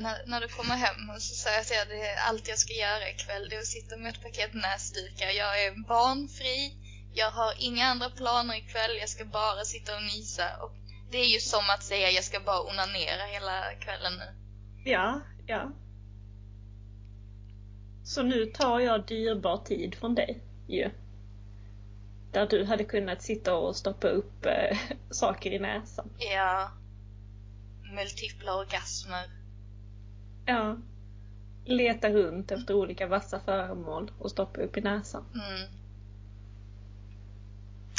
när, 0.00 0.26
när, 0.26 0.40
du 0.40 0.48
kommer 0.48 0.74
hem 0.76 1.10
och 1.10 1.22
så 1.22 1.34
säger 1.34 1.64
jag 1.70 1.82
att 1.82 1.88
det 1.88 2.08
är 2.08 2.28
allt 2.28 2.48
jag 2.48 2.58
ska 2.58 2.72
göra 2.72 3.10
ikväll, 3.10 3.48
det 3.48 3.56
är 3.56 3.60
att 3.60 3.66
sitta 3.66 3.96
med 3.96 4.08
ett 4.08 4.22
paket 4.22 4.54
näsdukar. 4.54 5.30
Jag 5.30 5.64
är 5.64 5.88
barnfri, 5.88 6.74
jag 7.14 7.30
har 7.30 7.54
inga 7.58 7.84
andra 7.84 8.10
planer 8.10 8.54
ikväll, 8.54 8.96
jag 9.00 9.08
ska 9.08 9.24
bara 9.24 9.64
sitta 9.64 9.96
och 9.96 10.02
nysa. 10.02 10.56
Och 10.62 10.72
det 11.10 11.18
är 11.18 11.26
ju 11.34 11.40
som 11.40 11.64
att 11.74 11.82
säga 11.82 12.10
jag 12.10 12.24
ska 12.24 12.40
bara 12.40 12.62
onanera 12.62 13.24
hela 13.24 13.74
kvällen 13.80 14.12
nu. 14.18 14.28
Ja, 14.90 15.20
ja. 15.46 15.72
Så 18.04 18.22
nu 18.22 18.46
tar 18.46 18.80
jag 18.80 19.06
dyrbar 19.06 19.56
tid 19.56 19.94
från 19.94 20.14
dig 20.14 20.40
ju. 20.68 20.90
Där 22.32 22.46
du 22.46 22.64
hade 22.64 22.84
kunnat 22.84 23.22
sitta 23.22 23.54
och 23.54 23.76
stoppa 23.76 24.08
upp 24.08 24.46
äh, 24.46 24.78
saker 25.10 25.50
i 25.50 25.58
näsan. 25.58 26.10
Ja. 26.18 26.70
Multipla 27.94 28.54
orgasmer. 28.56 29.45
Ja. 30.46 30.76
Leta 31.64 32.10
runt 32.10 32.50
efter 32.50 32.74
olika 32.74 33.06
vassa 33.06 33.40
föremål 33.40 34.10
och 34.18 34.30
stoppa 34.30 34.60
upp 34.60 34.76
i 34.76 34.80
näsan. 34.80 35.24
Mm. 35.34 35.70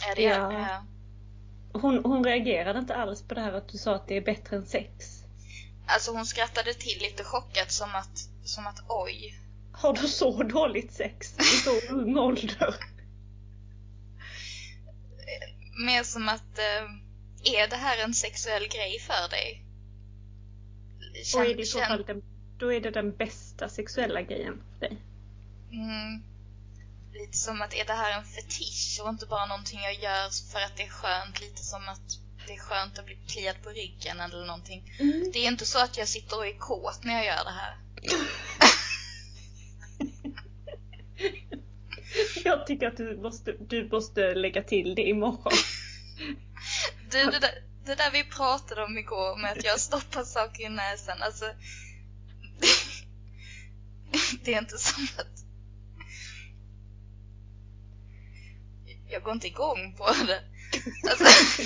Ja, 0.08 0.16
det 0.16 0.22
ja. 0.22 0.54
ja. 0.54 0.84
Hon, 1.80 2.06
hon 2.06 2.24
reagerade 2.24 2.80
inte 2.80 2.96
alls 2.96 3.22
på 3.22 3.34
det 3.34 3.42
här 3.42 3.54
att 3.54 3.70
du 3.70 3.78
sa 3.78 3.96
att 3.96 4.08
det 4.08 4.18
är 4.18 4.22
bättre 4.22 4.56
än 4.58 4.66
sex. 4.66 5.24
Alltså 5.88 6.12
hon 6.12 6.26
skrattade 6.26 6.74
till 6.74 7.02
lite 7.02 7.24
chockat 7.24 7.72
som 7.72 7.96
att, 7.96 8.30
som 8.44 8.68
att 8.68 8.84
oj. 8.88 9.40
Har 9.72 9.94
du 9.94 10.08
så 10.08 10.44
dåligt 10.44 10.94
sex 10.94 11.40
i 11.40 11.44
så 11.44 11.72
ung 11.94 12.18
ålder? 12.18 12.76
Mer 15.86 16.04
som 16.04 16.30
att, 16.30 16.60
äh, 16.60 17.54
är 17.54 17.68
det 17.68 17.76
här 17.76 18.04
en 18.04 18.14
sexuell 18.14 18.68
grej 18.68 19.00
för 19.00 19.30
dig? 19.30 19.64
Och 21.36 21.46
är 21.46 21.56
det 21.56 21.62
i 21.62 21.66
så 21.66 21.80
fall 21.80 22.04
den 22.04 22.24
då 22.58 22.74
är 22.74 22.82
det 22.82 22.92
den 22.92 23.16
bästa 23.16 23.70
sexuella 23.70 24.22
grejen 24.22 24.64
för 24.74 24.80
dig. 24.80 24.98
Mm. 25.72 26.24
Lite 27.14 27.38
som 27.38 27.62
att 27.62 27.74
är 27.74 27.86
det 27.86 27.94
här 27.94 28.18
en 28.18 28.26
fetisch 28.26 29.00
och 29.04 29.10
inte 29.10 29.26
bara 29.26 29.46
någonting 29.46 29.80
jag 29.80 29.94
gör 29.94 30.52
för 30.52 30.60
att 30.60 30.78
det 30.78 30.84
är 30.84 30.90
skönt. 30.90 31.42
Lite 31.42 31.64
som 31.64 31.90
att 31.90 32.20
det 32.48 32.54
är 32.54 32.60
skönt 32.60 33.00
att 33.00 33.06
bli 33.06 33.18
kliad 33.28 33.56
på 33.64 33.70
ryggen 33.70 34.20
eller 34.20 34.46
någonting. 34.46 34.94
Mm. 35.00 35.32
Det 35.34 35.40
är 35.40 35.48
inte 35.48 35.66
så 35.66 35.84
att 35.84 35.98
jag 35.98 36.08
sitter 36.08 36.38
och 36.38 36.48
är 36.48 36.58
kåt 36.58 37.04
när 37.04 37.14
jag 37.14 37.26
gör 37.26 37.44
det 37.44 37.52
här. 37.52 37.78
jag 42.44 42.68
tycker 42.68 42.88
att 42.88 42.98
du 42.98 43.18
måste, 43.18 43.52
du 43.52 43.90
måste 43.92 44.34
lägga 44.34 44.64
till 44.64 44.96
det 44.96 45.04
imorgon. 45.04 45.54
Du, 47.12 47.26
det 47.26 47.40
där, 47.40 47.64
det 47.86 47.96
där 47.96 48.12
vi 48.12 48.24
pratade 48.24 48.84
om 48.84 48.98
igår 48.98 49.38
med 49.38 49.52
att 49.52 49.64
jag 49.64 49.80
stoppar 49.80 50.24
saker 50.24 50.64
i 50.64 50.70
näsan. 50.70 51.22
Alltså, 51.22 51.46
det 54.48 54.54
är 54.54 54.60
inte 54.60 54.78
som 54.78 55.04
att 55.18 55.44
jag 59.10 59.24
går 59.24 59.34
inte 59.34 59.48
igång 59.48 59.96
på 59.98 60.06
det. 60.28 60.42
Alltså... 61.10 61.64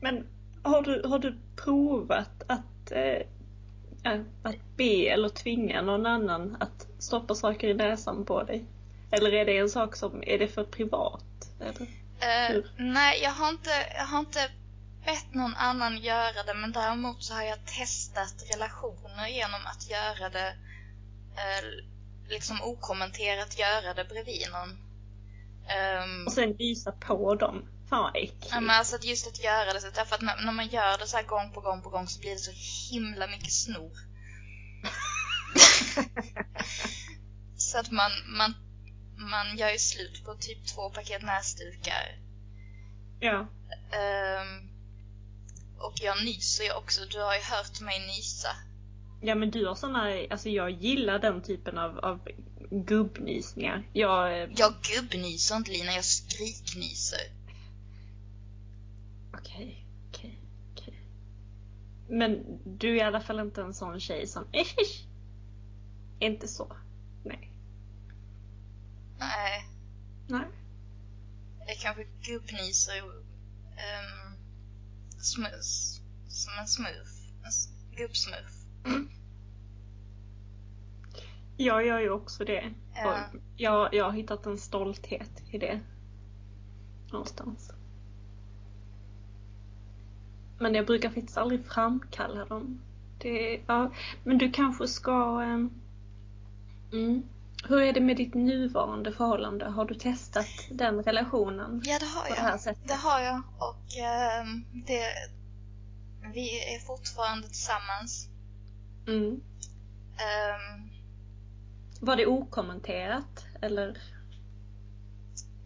Men 0.00 0.26
har 0.62 0.82
du, 0.82 1.02
har 1.08 1.18
du 1.18 1.38
provat 1.56 2.42
att, 2.46 2.92
äh, 2.92 4.20
att 4.42 4.76
be 4.76 5.08
eller 5.08 5.28
tvinga 5.28 5.82
någon 5.82 6.06
annan 6.06 6.56
att 6.60 6.86
stoppa 6.98 7.34
saker 7.34 7.68
i 7.68 7.74
näsan 7.74 8.24
på 8.24 8.42
dig? 8.42 8.64
Eller 9.10 9.32
är 9.32 9.44
det 9.44 9.58
en 9.58 9.68
sak 9.68 9.96
som, 9.96 10.22
är 10.22 10.38
det 10.38 10.48
för 10.48 10.64
privat? 10.64 11.24
Uh, 11.60 12.64
nej, 12.76 13.20
jag 13.22 13.30
har 13.30 13.48
inte, 13.48 13.70
jag 13.96 14.06
har 14.06 14.18
inte 14.18 14.50
bett 15.06 15.34
någon 15.34 15.54
annan 15.54 15.98
göra 15.98 16.42
det 16.46 16.54
men 16.54 16.72
däremot 16.72 17.24
så 17.24 17.34
har 17.34 17.42
jag 17.42 17.66
testat 17.66 18.34
relationer 18.52 19.28
genom 19.28 19.66
att 19.66 19.90
göra 19.90 20.30
det 20.30 20.56
eh, 21.36 21.64
liksom 22.28 22.62
okommenterat 22.62 23.58
göra 23.58 23.94
det 23.94 24.04
bredvid 24.04 24.48
någon. 24.52 24.86
Um, 25.66 26.26
och 26.26 26.32
sen 26.32 26.56
visa 26.56 26.92
på 26.92 27.34
dem. 27.34 27.68
Fan 27.88 28.02
vad 28.02 28.16
äckligt. 28.16 28.48
Ja, 28.50 28.60
men 28.60 28.76
alltså 28.76 28.98
just 29.02 29.26
att 29.26 29.44
göra 29.44 29.72
det 29.72 29.80
så 29.80 29.90
därför 29.94 30.14
att 30.14 30.22
när, 30.22 30.44
när 30.44 30.52
man 30.52 30.68
gör 30.68 30.98
det 30.98 31.06
så 31.06 31.16
här 31.16 31.24
gång 31.24 31.52
på 31.52 31.60
gång 31.60 31.82
på 31.82 31.90
gång 31.90 32.06
så 32.06 32.20
blir 32.20 32.30
det 32.30 32.38
så 32.38 32.52
himla 32.90 33.26
mycket 33.26 33.52
snor. 33.52 33.92
så 37.56 37.78
att 37.78 37.90
man, 37.90 38.10
man, 38.26 38.54
man 39.16 39.56
gör 39.56 39.70
ju 39.70 39.78
slut 39.78 40.24
på 40.24 40.34
typ 40.34 40.66
två 40.66 40.90
paket 40.90 41.22
näsdukar. 41.22 42.18
Ja. 43.20 43.38
Um, 43.38 44.75
och 45.78 45.94
jag 46.00 46.24
nyser 46.24 46.64
ju 46.64 46.72
också. 46.72 47.04
Du 47.04 47.20
har 47.20 47.34
ju 47.34 47.40
hört 47.40 47.80
mig 47.80 48.06
nysa. 48.06 48.48
Ja 49.20 49.34
men 49.34 49.50
du 49.50 49.66
har 49.66 49.74
såna, 49.74 50.26
alltså 50.30 50.48
jag 50.48 50.70
gillar 50.70 51.18
den 51.18 51.42
typen 51.42 51.78
av, 51.78 51.98
av 51.98 52.28
gubbnysningar. 52.70 53.82
Jag... 53.92 54.42
Eh, 54.42 54.48
jag 54.56 54.74
gubbnyser 54.82 55.56
inte 55.56 55.70
Lina, 55.70 55.92
jag 55.92 56.04
skriknyser. 56.04 57.20
Okej, 59.34 59.86
okej, 60.08 60.38
okej. 60.72 60.94
Men 62.08 62.60
du 62.64 62.90
är 62.90 62.94
i 62.94 63.00
alla 63.00 63.20
fall 63.20 63.40
inte 63.40 63.62
en 63.62 63.74
sån 63.74 64.00
tjej 64.00 64.26
som 64.26 64.44
Ish! 64.52 65.06
Inte 66.18 66.48
så. 66.48 66.76
Nej. 67.24 67.50
Nej. 69.18 69.68
Nej. 70.26 70.46
Jag 71.66 71.76
kanske 71.76 72.06
gubbnyser 72.22 73.02
um, 73.02 74.25
smus, 75.26 76.00
som 76.28 76.52
en 76.60 76.66
smurf. 76.66 77.08
En 77.44 77.96
gubbsmurf. 77.96 78.52
Mm. 78.84 79.08
Jag 81.56 81.86
gör 81.86 82.00
ju 82.00 82.10
också 82.10 82.44
det. 82.44 82.72
Ja. 82.94 83.24
Jag, 83.56 83.94
jag 83.94 84.04
har 84.04 84.12
hittat 84.12 84.46
en 84.46 84.58
stolthet 84.58 85.42
i 85.50 85.58
det. 85.58 85.80
Någonstans. 87.12 87.72
Men 90.58 90.74
jag 90.74 90.86
brukar 90.86 91.10
faktiskt 91.10 91.38
aldrig 91.38 91.66
framkalla 91.66 92.44
dem. 92.44 92.80
Det, 93.18 93.60
ja, 93.66 93.92
men 94.24 94.38
du 94.38 94.50
kanske 94.52 94.88
ska... 94.88 95.42
ehm, 95.42 95.70
Mm. 96.92 97.22
Hur 97.64 97.82
är 97.82 97.92
det 97.92 98.00
med 98.00 98.16
ditt 98.16 98.34
nuvarande 98.34 99.12
förhållande? 99.12 99.64
Har 99.64 99.84
du 99.84 99.94
testat 99.94 100.46
den 100.70 101.02
relationen 101.02 101.82
Ja, 101.84 101.98
det 101.98 102.06
har 102.06 102.26
jag. 102.28 102.36
det 102.36 102.40
här 102.40 102.58
sättet? 102.58 102.88
Det 102.88 102.94
har 102.94 103.20
jag 103.20 103.42
och 103.58 103.96
ehm, 103.98 104.64
det, 104.86 105.12
vi 106.34 106.74
är 106.74 106.78
fortfarande 106.86 107.46
tillsammans. 107.48 108.28
Mm. 109.06 109.40
Ehm, 110.16 110.90
Var 112.00 112.16
det 112.16 112.26
okommenterat? 112.26 113.44
Eller? 113.62 113.98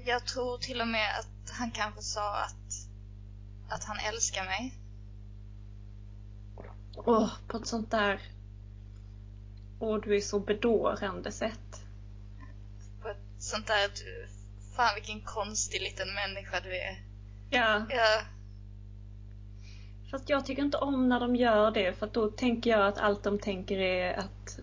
jag 0.05 0.27
tror 0.27 0.59
till 0.59 0.81
och 0.81 0.89
med 0.89 1.19
att 1.19 1.51
han 1.51 1.71
kanske 1.71 2.03
sa 2.03 2.37
att, 2.37 2.89
att 3.69 3.85
han 3.85 3.99
älskar 3.99 4.45
mig. 4.45 4.75
Åh, 6.97 7.31
på 7.49 7.57
ett 7.57 7.67
sånt 7.67 7.91
där... 7.91 8.21
Åh, 9.83 10.01
du 10.01 10.17
är 10.17 10.21
så 10.21 10.39
bedårande 10.39 11.33
sätt. 11.33 11.83
På 13.03 13.09
ett 13.09 13.17
sånt 13.39 13.67
där, 13.67 13.89
du, 13.89 14.29
fan 14.77 14.95
vilken 14.95 15.21
konstig 15.21 15.83
liten 15.83 16.15
människa 16.15 16.61
du 16.61 16.77
är. 16.77 17.03
Ja, 17.51 17.87
Ja, 17.91 18.23
fast 20.11 20.29
jag 20.29 20.47
tycker 20.47 20.63
inte 20.63 20.79
om 20.79 21.09
när 21.09 21.21
de 21.21 21.37
gör 21.37 21.71
det 21.71 21.93
för 21.93 22.07
då 22.07 22.31
tänker 22.31 22.71
jag 22.71 22.87
att 22.87 22.99
allt 22.99 23.23
de 23.23 23.39
tänker 23.39 23.79
är 23.79 24.19
att 24.19 24.59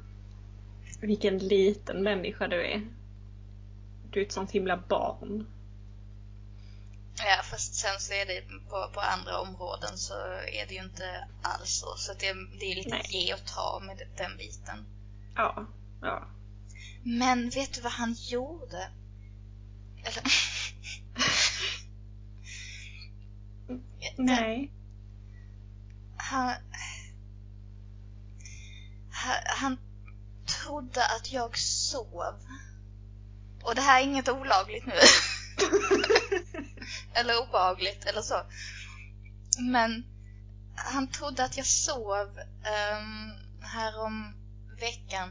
vilken 1.01 1.37
liten 1.37 2.03
människa 2.03 2.47
du 2.47 2.65
är. 2.65 2.87
Du 4.11 4.21
är 4.21 4.25
ett 4.25 4.31
sånt 4.31 4.51
himla 4.51 4.77
barn. 4.77 5.45
ja, 7.17 7.43
fast 7.43 7.75
sen 7.75 7.99
så 7.99 8.13
är 8.13 8.25
det 8.25 8.41
på, 8.69 8.89
på 8.93 8.99
andra 8.99 9.39
områden 9.39 9.97
så 9.97 10.13
är 10.53 10.65
det 10.67 10.73
ju 10.73 10.83
inte 10.83 11.27
alls 11.41 11.79
så. 11.79 11.95
Så 11.97 12.13
det, 12.13 12.33
det 12.59 12.71
är 12.71 12.75
lite 12.75 12.89
Nej. 12.89 13.05
ge 13.09 13.33
och 13.33 13.45
ta 13.45 13.81
med 13.85 14.07
den 14.17 14.37
biten. 14.37 14.85
Ja, 15.37 15.65
ja. 16.01 16.27
Men 17.03 17.49
vet 17.49 17.73
du 17.73 17.81
vad 17.81 17.91
han 17.91 18.13
gjorde? 18.13 18.91
Eller... 20.03 20.23
Nej. 24.17 24.71
Han... 26.17 26.53
Han, 29.11 29.35
han 29.45 29.77
trodde 30.45 31.05
att 31.05 31.31
jag 31.31 31.57
sov. 31.57 32.35
Och 33.63 33.75
det 33.75 33.81
här 33.81 33.99
är 33.99 34.03
inget 34.03 34.29
olagligt 34.29 34.85
nu. 34.85 34.93
eller 37.13 37.41
obehagligt 37.41 38.05
eller 38.05 38.21
så. 38.21 38.41
Men 39.59 40.05
han 40.75 41.07
trodde 41.07 41.43
att 41.43 41.57
jag 41.57 41.65
sov 41.65 42.39
um, 42.99 43.33
här 43.61 43.99
om 43.99 44.33
veckan 44.79 45.29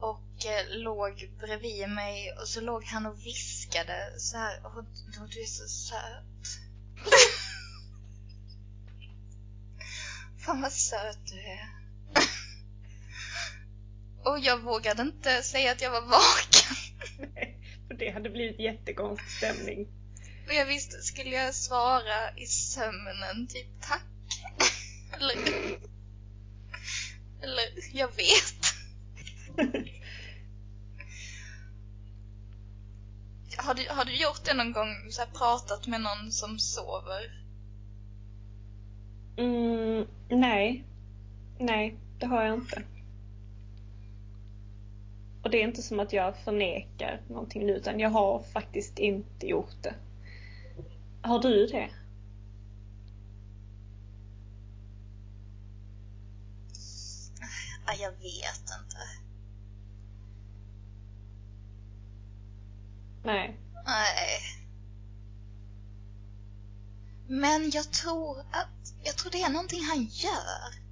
och 0.00 0.46
eh, 0.46 0.66
låg 0.68 1.30
bredvid 1.40 1.88
mig 1.88 2.32
och 2.32 2.48
så 2.48 2.60
låg 2.60 2.84
han 2.84 3.06
och 3.06 3.26
viskade 3.26 4.14
så 4.18 4.36
här. 4.36 4.60
Åh, 4.64 4.78
åh, 4.78 5.26
du 5.30 5.42
är 5.42 5.46
så 5.46 5.68
söt. 5.68 6.46
Fan 10.38 10.62
vad 10.62 10.72
söt 10.72 11.26
du 11.26 11.40
är. 11.40 11.68
och 14.24 14.38
jag 14.38 14.62
vågade 14.62 15.02
inte 15.02 15.42
säga 15.42 15.72
att 15.72 15.80
jag 15.80 15.90
var 15.90 16.00
vaken. 16.00 16.76
För 17.88 17.94
det 17.94 18.10
hade 18.10 18.30
blivit 18.30 18.60
jättekonstig 18.60 19.30
stämning. 19.30 19.88
Och 20.46 20.54
jag 20.54 20.66
visste, 20.66 21.02
skulle 21.02 21.30
jag 21.30 21.54
svara 21.54 22.36
i 22.36 22.46
sömnen 22.46 23.48
typ 23.48 23.66
tack? 23.80 24.04
eller, 25.12 25.36
eller 27.42 27.64
jag 27.92 28.08
vet. 28.16 28.54
Har 33.56 33.74
du, 33.74 33.88
har 33.88 34.04
du 34.04 34.16
gjort 34.16 34.44
det 34.44 34.54
någon 34.54 34.72
gång, 34.72 34.88
så 35.10 35.20
här, 35.20 35.28
pratat 35.28 35.86
med 35.86 36.00
någon 36.00 36.32
som 36.32 36.58
sover? 36.58 37.42
Mm, 39.36 40.06
nej. 40.28 40.84
Nej, 41.58 41.96
det 42.18 42.26
har 42.26 42.44
jag 42.44 42.54
inte. 42.54 42.82
Och 45.42 45.50
det 45.50 45.62
är 45.62 45.64
inte 45.64 45.82
som 45.82 46.00
att 46.00 46.12
jag 46.12 46.36
förnekar 46.36 47.20
någonting 47.28 47.66
nu 47.66 47.72
utan 47.72 48.00
jag 48.00 48.10
har 48.10 48.42
faktiskt 48.52 48.98
inte 48.98 49.46
gjort 49.46 49.82
det. 49.82 49.94
Har 51.22 51.38
du 51.42 51.66
det? 51.66 51.88
Jag 57.94 58.10
vet 58.10 58.60
inte. 58.80 58.98
Nej. 63.24 63.60
Nej. 63.84 64.40
Men 67.26 67.70
jag 67.70 67.92
tror 67.92 68.40
att, 68.40 68.94
jag 69.04 69.16
tror 69.16 69.30
det 69.30 69.42
är 69.42 69.50
någonting 69.50 69.84
han 69.84 70.04
gör. 70.04 70.82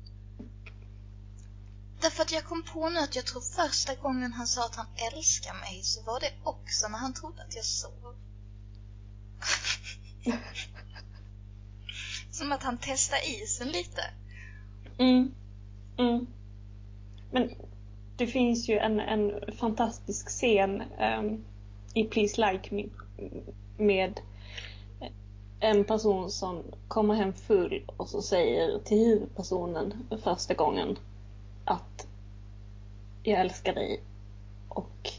Därför 2.00 2.22
att 2.22 2.32
jag 2.32 2.44
kom 2.44 2.62
på 2.62 2.88
nu 2.88 2.98
att 2.98 3.16
jag 3.16 3.26
tror 3.26 3.40
första 3.40 3.94
gången 3.94 4.32
han 4.32 4.46
sa 4.46 4.66
att 4.66 4.76
han 4.76 4.86
älskar 5.12 5.54
mig 5.54 5.82
så 5.82 6.02
var 6.02 6.20
det 6.20 6.32
också 6.44 6.88
när 6.88 6.98
han 6.98 7.14
trodde 7.14 7.42
att 7.42 7.56
jag 7.56 7.64
sov. 7.64 8.16
Som 12.30 12.52
att 12.52 12.62
han 12.62 12.78
testar 12.80 13.42
isen 13.42 13.68
lite. 13.68 14.02
Mm. 14.98 15.34
Mm. 15.98 16.26
Men 17.30 17.50
det 18.16 18.26
finns 18.26 18.68
ju 18.68 18.78
en, 18.78 19.00
en 19.00 19.32
fantastisk 19.52 20.28
scen 20.28 20.82
um, 21.18 21.44
i 21.94 22.04
Please 22.04 22.52
Like 22.52 22.74
Me 22.74 22.84
med 23.76 24.20
en 25.60 25.84
person 25.84 26.30
som 26.30 26.62
kommer 26.88 27.14
hem 27.14 27.32
full 27.32 27.84
och 27.96 28.08
så 28.08 28.22
säger 28.22 28.78
till 28.78 28.98
huvudpersonen 28.98 29.94
första 30.22 30.54
gången 30.54 30.98
att 31.64 32.06
jag 33.22 33.40
älskar 33.40 33.74
dig. 33.74 34.00
Och 34.68 35.10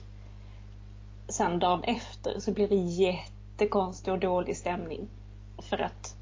sen 1.28 1.60
dagen 1.60 1.84
efter 1.84 2.40
så 2.40 2.52
blir 2.52 2.68
det 2.68 2.76
jättekonstig 2.76 4.14
och 4.14 4.20
dålig 4.20 4.58
stämning. 4.58 5.08
För 5.58 5.78
att 5.78 6.16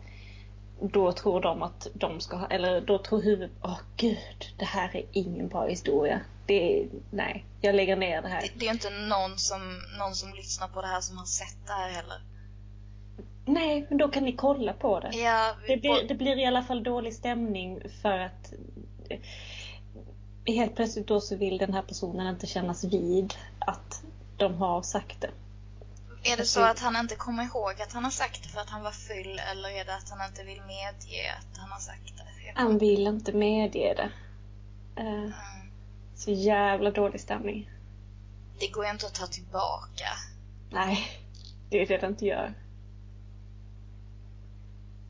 då 0.81 1.11
tror 1.11 1.41
de 1.41 1.63
att 1.63 1.87
de 1.93 2.19
ska 2.19 2.37
ha, 2.37 2.47
eller 2.47 2.81
då 2.81 2.97
tror 2.97 3.21
huvudet, 3.21 3.51
åh 3.63 3.79
gud, 3.97 4.53
det 4.57 4.65
här 4.65 4.95
är 4.95 5.05
ingen 5.11 5.47
bra 5.47 5.67
historia. 5.67 6.21
Det 6.45 6.81
är, 6.81 6.87
nej, 7.11 7.45
jag 7.61 7.75
lägger 7.75 7.95
ner 7.95 8.21
det 8.21 8.27
här. 8.27 8.41
Det, 8.41 8.51
det 8.59 8.67
är 8.67 8.71
inte 8.71 8.89
någon 8.89 9.37
som, 9.37 9.81
någon 9.99 10.15
som 10.15 10.33
lyssnar 10.33 10.67
på 10.67 10.81
det 10.81 10.87
här 10.87 11.01
som 11.01 11.17
har 11.17 11.25
sett 11.25 11.67
det 11.67 11.73
här 11.73 11.89
heller. 11.89 12.21
Nej, 13.45 13.85
men 13.89 13.97
då 13.97 14.07
kan 14.07 14.23
ni 14.23 14.33
kolla 14.33 14.73
på 14.73 14.99
det. 14.99 15.17
Ja, 15.17 15.55
Det 15.67 15.77
blir, 15.77 16.07
det 16.07 16.15
blir 16.15 16.39
i 16.39 16.45
alla 16.45 16.63
fall 16.63 16.83
dålig 16.83 17.13
stämning 17.13 17.81
för 18.01 18.19
att 18.19 18.53
eh, 19.09 19.19
helt 20.45 20.75
plötsligt 20.75 21.07
då 21.07 21.21
så 21.21 21.35
vill 21.35 21.57
den 21.57 21.73
här 21.73 21.81
personen 21.81 22.27
inte 22.27 22.47
kännas 22.47 22.83
vid 22.83 23.33
att 23.59 24.03
de 24.37 24.55
har 24.55 24.81
sagt 24.81 25.21
det. 25.21 25.29
Är 26.23 26.37
det 26.37 26.45
så 26.45 26.61
att 26.63 26.79
han 26.79 26.95
inte 26.95 27.15
kommer 27.15 27.43
ihåg 27.43 27.81
att 27.81 27.93
han 27.93 28.03
har 28.03 28.11
sagt 28.11 28.43
det 28.43 28.49
för 28.49 28.59
att 28.61 28.69
han 28.69 28.83
var 28.83 28.91
full 28.91 29.41
eller 29.51 29.69
är 29.69 29.85
det 29.85 29.95
att 29.95 30.09
han 30.09 30.27
inte 30.27 30.43
vill 30.43 30.61
medge 30.61 31.35
att 31.39 31.57
han 31.57 31.71
har 31.71 31.79
sagt 31.79 32.17
det? 32.17 32.53
Han 32.55 32.77
vill 32.77 33.07
inte 33.07 33.33
medge 33.33 33.93
det. 33.93 34.11
Eh, 35.01 35.13
Mm. 35.13 35.31
Så 36.15 36.31
jävla 36.31 36.91
dålig 36.91 37.21
stämning. 37.21 37.69
Det 38.59 38.67
går 38.67 38.85
ju 38.85 38.91
inte 38.91 39.05
att 39.05 39.13
ta 39.15 39.27
tillbaka. 39.27 40.07
Nej, 40.69 41.07
det 41.69 41.81
är 41.81 41.87
det 41.87 41.97
det 41.97 42.07
inte 42.07 42.25
gör. 42.25 42.53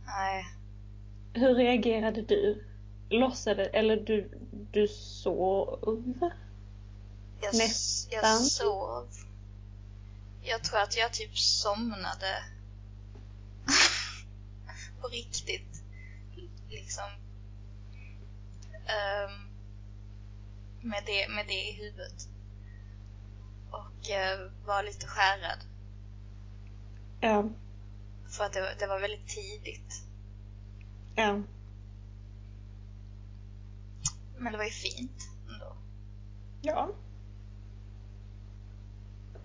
Nej. 0.05 0.45
Hur 1.33 1.55
reagerade 1.55 2.21
du? 2.21 2.63
Lossade, 3.09 3.65
eller 3.65 3.95
du, 3.97 4.31
du 4.71 4.87
sov? 4.87 6.29
Jag, 7.41 7.53
Nästan. 7.55 8.19
jag 8.23 8.41
sov. 8.41 9.07
Jag 10.49 10.63
tror 10.63 10.79
att 10.79 10.97
jag 10.97 11.13
typ 11.13 11.37
somnade. 11.37 12.43
På 15.01 15.07
riktigt. 15.07 15.83
Liksom. 16.69 17.03
Ehm, 18.85 19.49
med, 20.81 21.03
det, 21.05 21.29
med 21.29 21.47
det 21.47 21.69
i 21.69 21.71
huvudet. 21.71 22.27
Och 23.71 24.09
eh, 24.09 24.51
var 24.65 24.83
lite 24.83 25.07
skärrad. 25.07 25.59
Ja, 27.21 27.49
För 28.29 28.43
att 28.43 28.53
det, 28.53 28.61
var- 28.61 28.75
det 28.79 28.87
var 28.87 28.99
väldigt 28.99 29.27
tidigt. 29.27 30.03
ja. 31.15 31.41
Men 34.37 34.51
det 34.51 34.57
var 34.57 34.65
ju 34.65 34.71
fint 34.71 35.29
ändå. 35.53 35.75
Ja, 36.61 36.89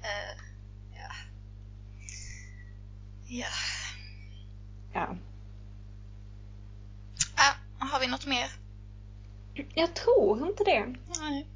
ja. 0.02 0.04
Ja. 3.26 3.46
Ja. 4.92 5.16
Ah, 7.36 7.54
har 7.78 8.00
vi 8.00 8.06
något 8.06 8.26
mer? 8.26 8.50
Jag 9.74 9.94
tror 9.94 10.48
inte 10.48 10.64
det. 10.64 10.94
Nej. 11.20 11.46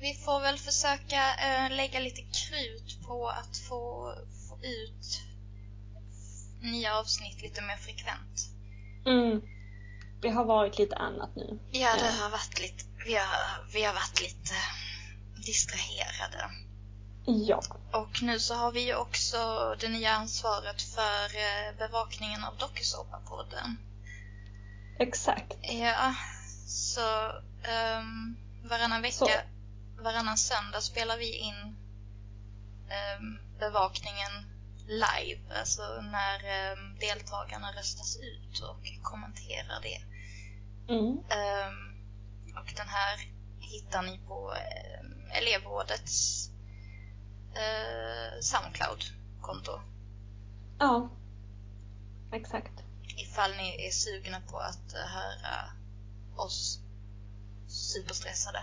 Vi 0.00 0.14
får 0.14 0.40
väl 0.40 0.58
försöka 0.58 1.34
eh, 1.34 1.76
lägga 1.76 2.00
lite 2.00 2.22
krut 2.22 2.98
på 3.06 3.28
att 3.28 3.56
få, 3.56 4.14
få 4.48 4.58
ut 4.62 5.22
nya 6.62 6.98
avsnitt 6.98 7.42
lite 7.42 7.62
mer 7.62 7.76
frekvent. 7.76 8.48
Mm. 9.06 9.42
Det 10.20 10.28
har 10.30 10.44
varit 10.44 10.78
lite 10.78 10.96
annat 10.96 11.36
nu. 11.36 11.58
Ja, 11.70 11.96
det 11.98 12.22
har 12.22 12.30
varit 12.30 12.60
lite, 12.60 12.84
vi 13.06 13.14
har, 13.14 13.72
vi 13.72 13.84
har 13.84 13.94
varit 13.94 14.20
lite 14.20 14.54
distraherade. 15.46 16.50
Ja. 17.24 17.62
Och 17.92 18.22
nu 18.22 18.38
så 18.40 18.54
har 18.54 18.72
vi 18.72 18.80
ju 18.86 18.94
också 18.94 19.36
det 19.80 19.88
nya 19.88 20.10
ansvaret 20.10 20.82
för 20.82 21.24
eh, 21.24 21.76
bevakningen 21.78 22.44
av 22.44 22.56
dokusåpapodden. 22.56 23.78
Exakt. 24.98 25.56
Ja, 25.62 26.14
så 26.66 27.28
um, 27.98 28.36
varannan 28.64 29.02
vecka, 29.02 29.14
Så. 29.14 29.28
varannan 30.02 30.36
söndag 30.36 30.80
spelar 30.80 31.16
vi 31.18 31.36
in 31.36 31.76
ehm, 32.88 33.38
bevakningen 33.58 34.32
live, 34.86 35.58
alltså 35.60 35.82
när 36.00 36.44
ehm, 36.44 36.98
deltagarna 36.98 37.72
röstas 37.72 38.16
ut 38.16 38.60
och 38.60 39.02
kommenterar 39.02 39.80
det. 39.82 40.02
Mm. 40.92 41.18
Ehm, 41.30 41.92
och 42.56 42.72
den 42.76 42.88
här 42.88 43.18
hittar 43.60 44.02
ni 44.02 44.18
på 44.28 44.50
um, 44.50 45.30
elevrådets 45.30 46.51
eh, 47.54 48.40
Soundcloud-konto. 48.40 49.80
Ja. 50.78 51.08
Exakt. 52.32 52.72
Ifall 53.16 53.50
ni 53.50 53.86
är 53.86 53.90
sugna 53.90 54.40
på 54.50 54.58
att 54.58 54.94
eh, 54.94 55.00
höra 55.00 55.70
oss 56.36 56.78
superstressade. 57.68 58.58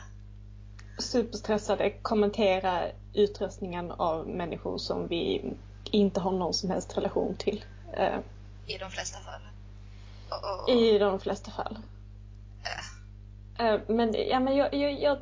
Superstressade 1.00 1.90
kommentera 2.02 2.92
utrustningen 3.14 3.92
av 3.92 4.28
människor 4.28 4.78
som 4.78 5.08
vi 5.08 5.54
inte 5.92 6.20
har 6.20 6.32
någon 6.32 6.54
som 6.54 6.70
helst 6.70 6.98
relation 6.98 7.36
till. 7.36 7.66
Eh, 7.94 8.20
I 8.68 8.78
de 8.78 8.92
flesta 8.92 9.20
fall. 9.20 9.42
I 10.68 10.98
de 11.00 11.20
flesta 11.20 11.52
fall. 11.52 11.80
Eh, 13.60 13.80
Men, 13.88 14.14
ja, 14.30 14.40
men 14.40 14.56
jag, 14.56 14.74
jag, 14.74 15.02
jag, 15.02 15.20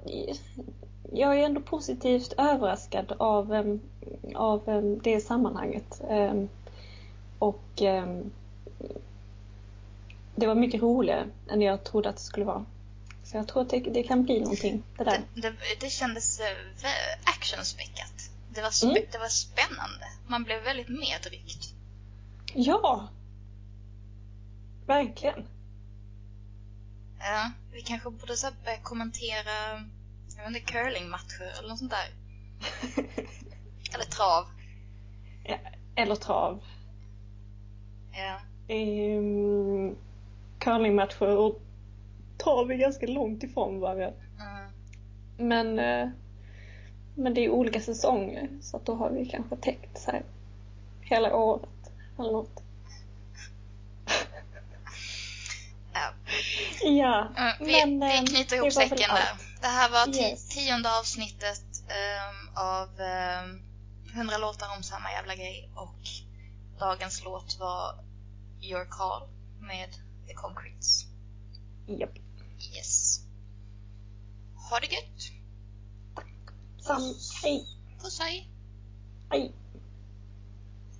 jag 1.13 1.39
är 1.39 1.45
ändå 1.45 1.61
positivt 1.61 2.33
överraskad 2.37 3.13
av, 3.19 3.79
av 4.35 4.61
det 5.03 5.19
sammanhanget. 5.21 6.01
Och 7.39 7.63
det 10.35 10.47
var 10.47 10.55
mycket 10.55 10.81
roligare 10.81 11.27
än 11.49 11.61
jag 11.61 11.83
trodde 11.83 12.09
att 12.09 12.15
det 12.15 12.21
skulle 12.21 12.45
vara. 12.45 12.65
Så 13.23 13.37
jag 13.37 13.47
tror 13.47 13.61
att 13.61 13.69
det, 13.69 13.79
det 13.79 14.03
kan 14.03 14.23
bli 14.23 14.39
någonting, 14.39 14.83
det 14.97 15.03
där. 15.03 15.21
det, 15.33 15.41
det, 15.41 15.55
det 15.79 15.89
kändes 15.89 16.39
eh, 16.39 16.45
actionspäckat. 17.23 18.13
Det 18.49 18.61
var, 18.61 18.85
Mm. 18.85 19.03
det 19.11 19.17
var 19.17 19.27
spännande. 19.27 20.05
Man 20.27 20.43
blev 20.43 20.63
väldigt 20.63 20.89
medryckt. 20.89 21.73
Ja! 22.53 23.07
Verkligen. 24.85 25.45
Ja, 27.19 27.51
vi 27.73 27.81
kanske 27.81 28.09
borde 28.09 28.37
så 28.37 28.47
börja 28.63 28.77
kommentera 28.77 29.83
jag 30.37 30.43
vet 30.43 30.61
inte, 30.61 30.73
curlingmatcher 30.73 31.59
eller 31.59 31.69
något 31.69 31.79
sånt 31.79 31.91
där. 31.91 32.09
Eller 33.93 34.05
trav. 34.05 34.45
Eller 35.95 36.15
trav. 36.15 36.63
Ja. 38.13 38.39
Um, 38.75 39.95
curlingmatcher 40.59 41.37
och 41.37 41.61
trav 42.37 42.71
är 42.71 42.75
ganska 42.75 43.07
långt 43.07 43.43
ifrån 43.43 43.79
varandra. 43.79 44.11
Mm. 44.39 44.71
Men, 45.37 45.79
eh, 45.79 46.09
men 47.15 47.33
det 47.33 47.45
är 47.45 47.49
olika 47.49 47.81
säsonger 47.81 48.49
så 48.61 48.77
att 48.77 48.85
då 48.85 48.95
har 48.95 49.09
vi 49.09 49.25
kanske 49.25 49.55
täckt 49.55 49.97
så 49.97 50.11
här 50.11 50.23
hela 51.01 51.35
året 51.35 51.91
eller 52.19 52.31
något. 52.31 52.63
Ja. 55.93 56.13
Ja, 56.83 57.27
Mm, 57.37 57.53
vi, 57.59 57.85
men 57.85 58.09
vi 58.09 58.17
eh, 58.17 58.23
knyter 58.23 58.55
ihop 58.55 58.73
säcken 58.73 58.97
där. 58.97 59.46
Det 59.61 59.67
här 59.67 59.89
var 59.89 60.15
Yes. 60.15 60.47
tionde 60.47 60.99
avsnittet 60.99 61.83
ehm, 61.87 62.55
av 62.55 62.89
um, 63.43 63.61
100 64.13 64.37
låtar 64.37 64.75
om 64.77 64.83
samma 64.83 65.11
jävla 65.11 65.35
grej 65.35 65.69
och 65.75 65.99
dagens 66.79 67.23
låt 67.23 67.59
var 67.59 68.03
Your 68.61 68.85
Call 68.85 69.27
med 69.59 69.89
The 70.27 70.33
Concretes. 70.33 71.05
Japp. 71.87 72.17
Yes. 72.75 73.19
Ha 74.69 74.79
det 74.79 74.87
gött! 74.87 75.31
Sam, 76.81 77.01
hej! 77.43 77.67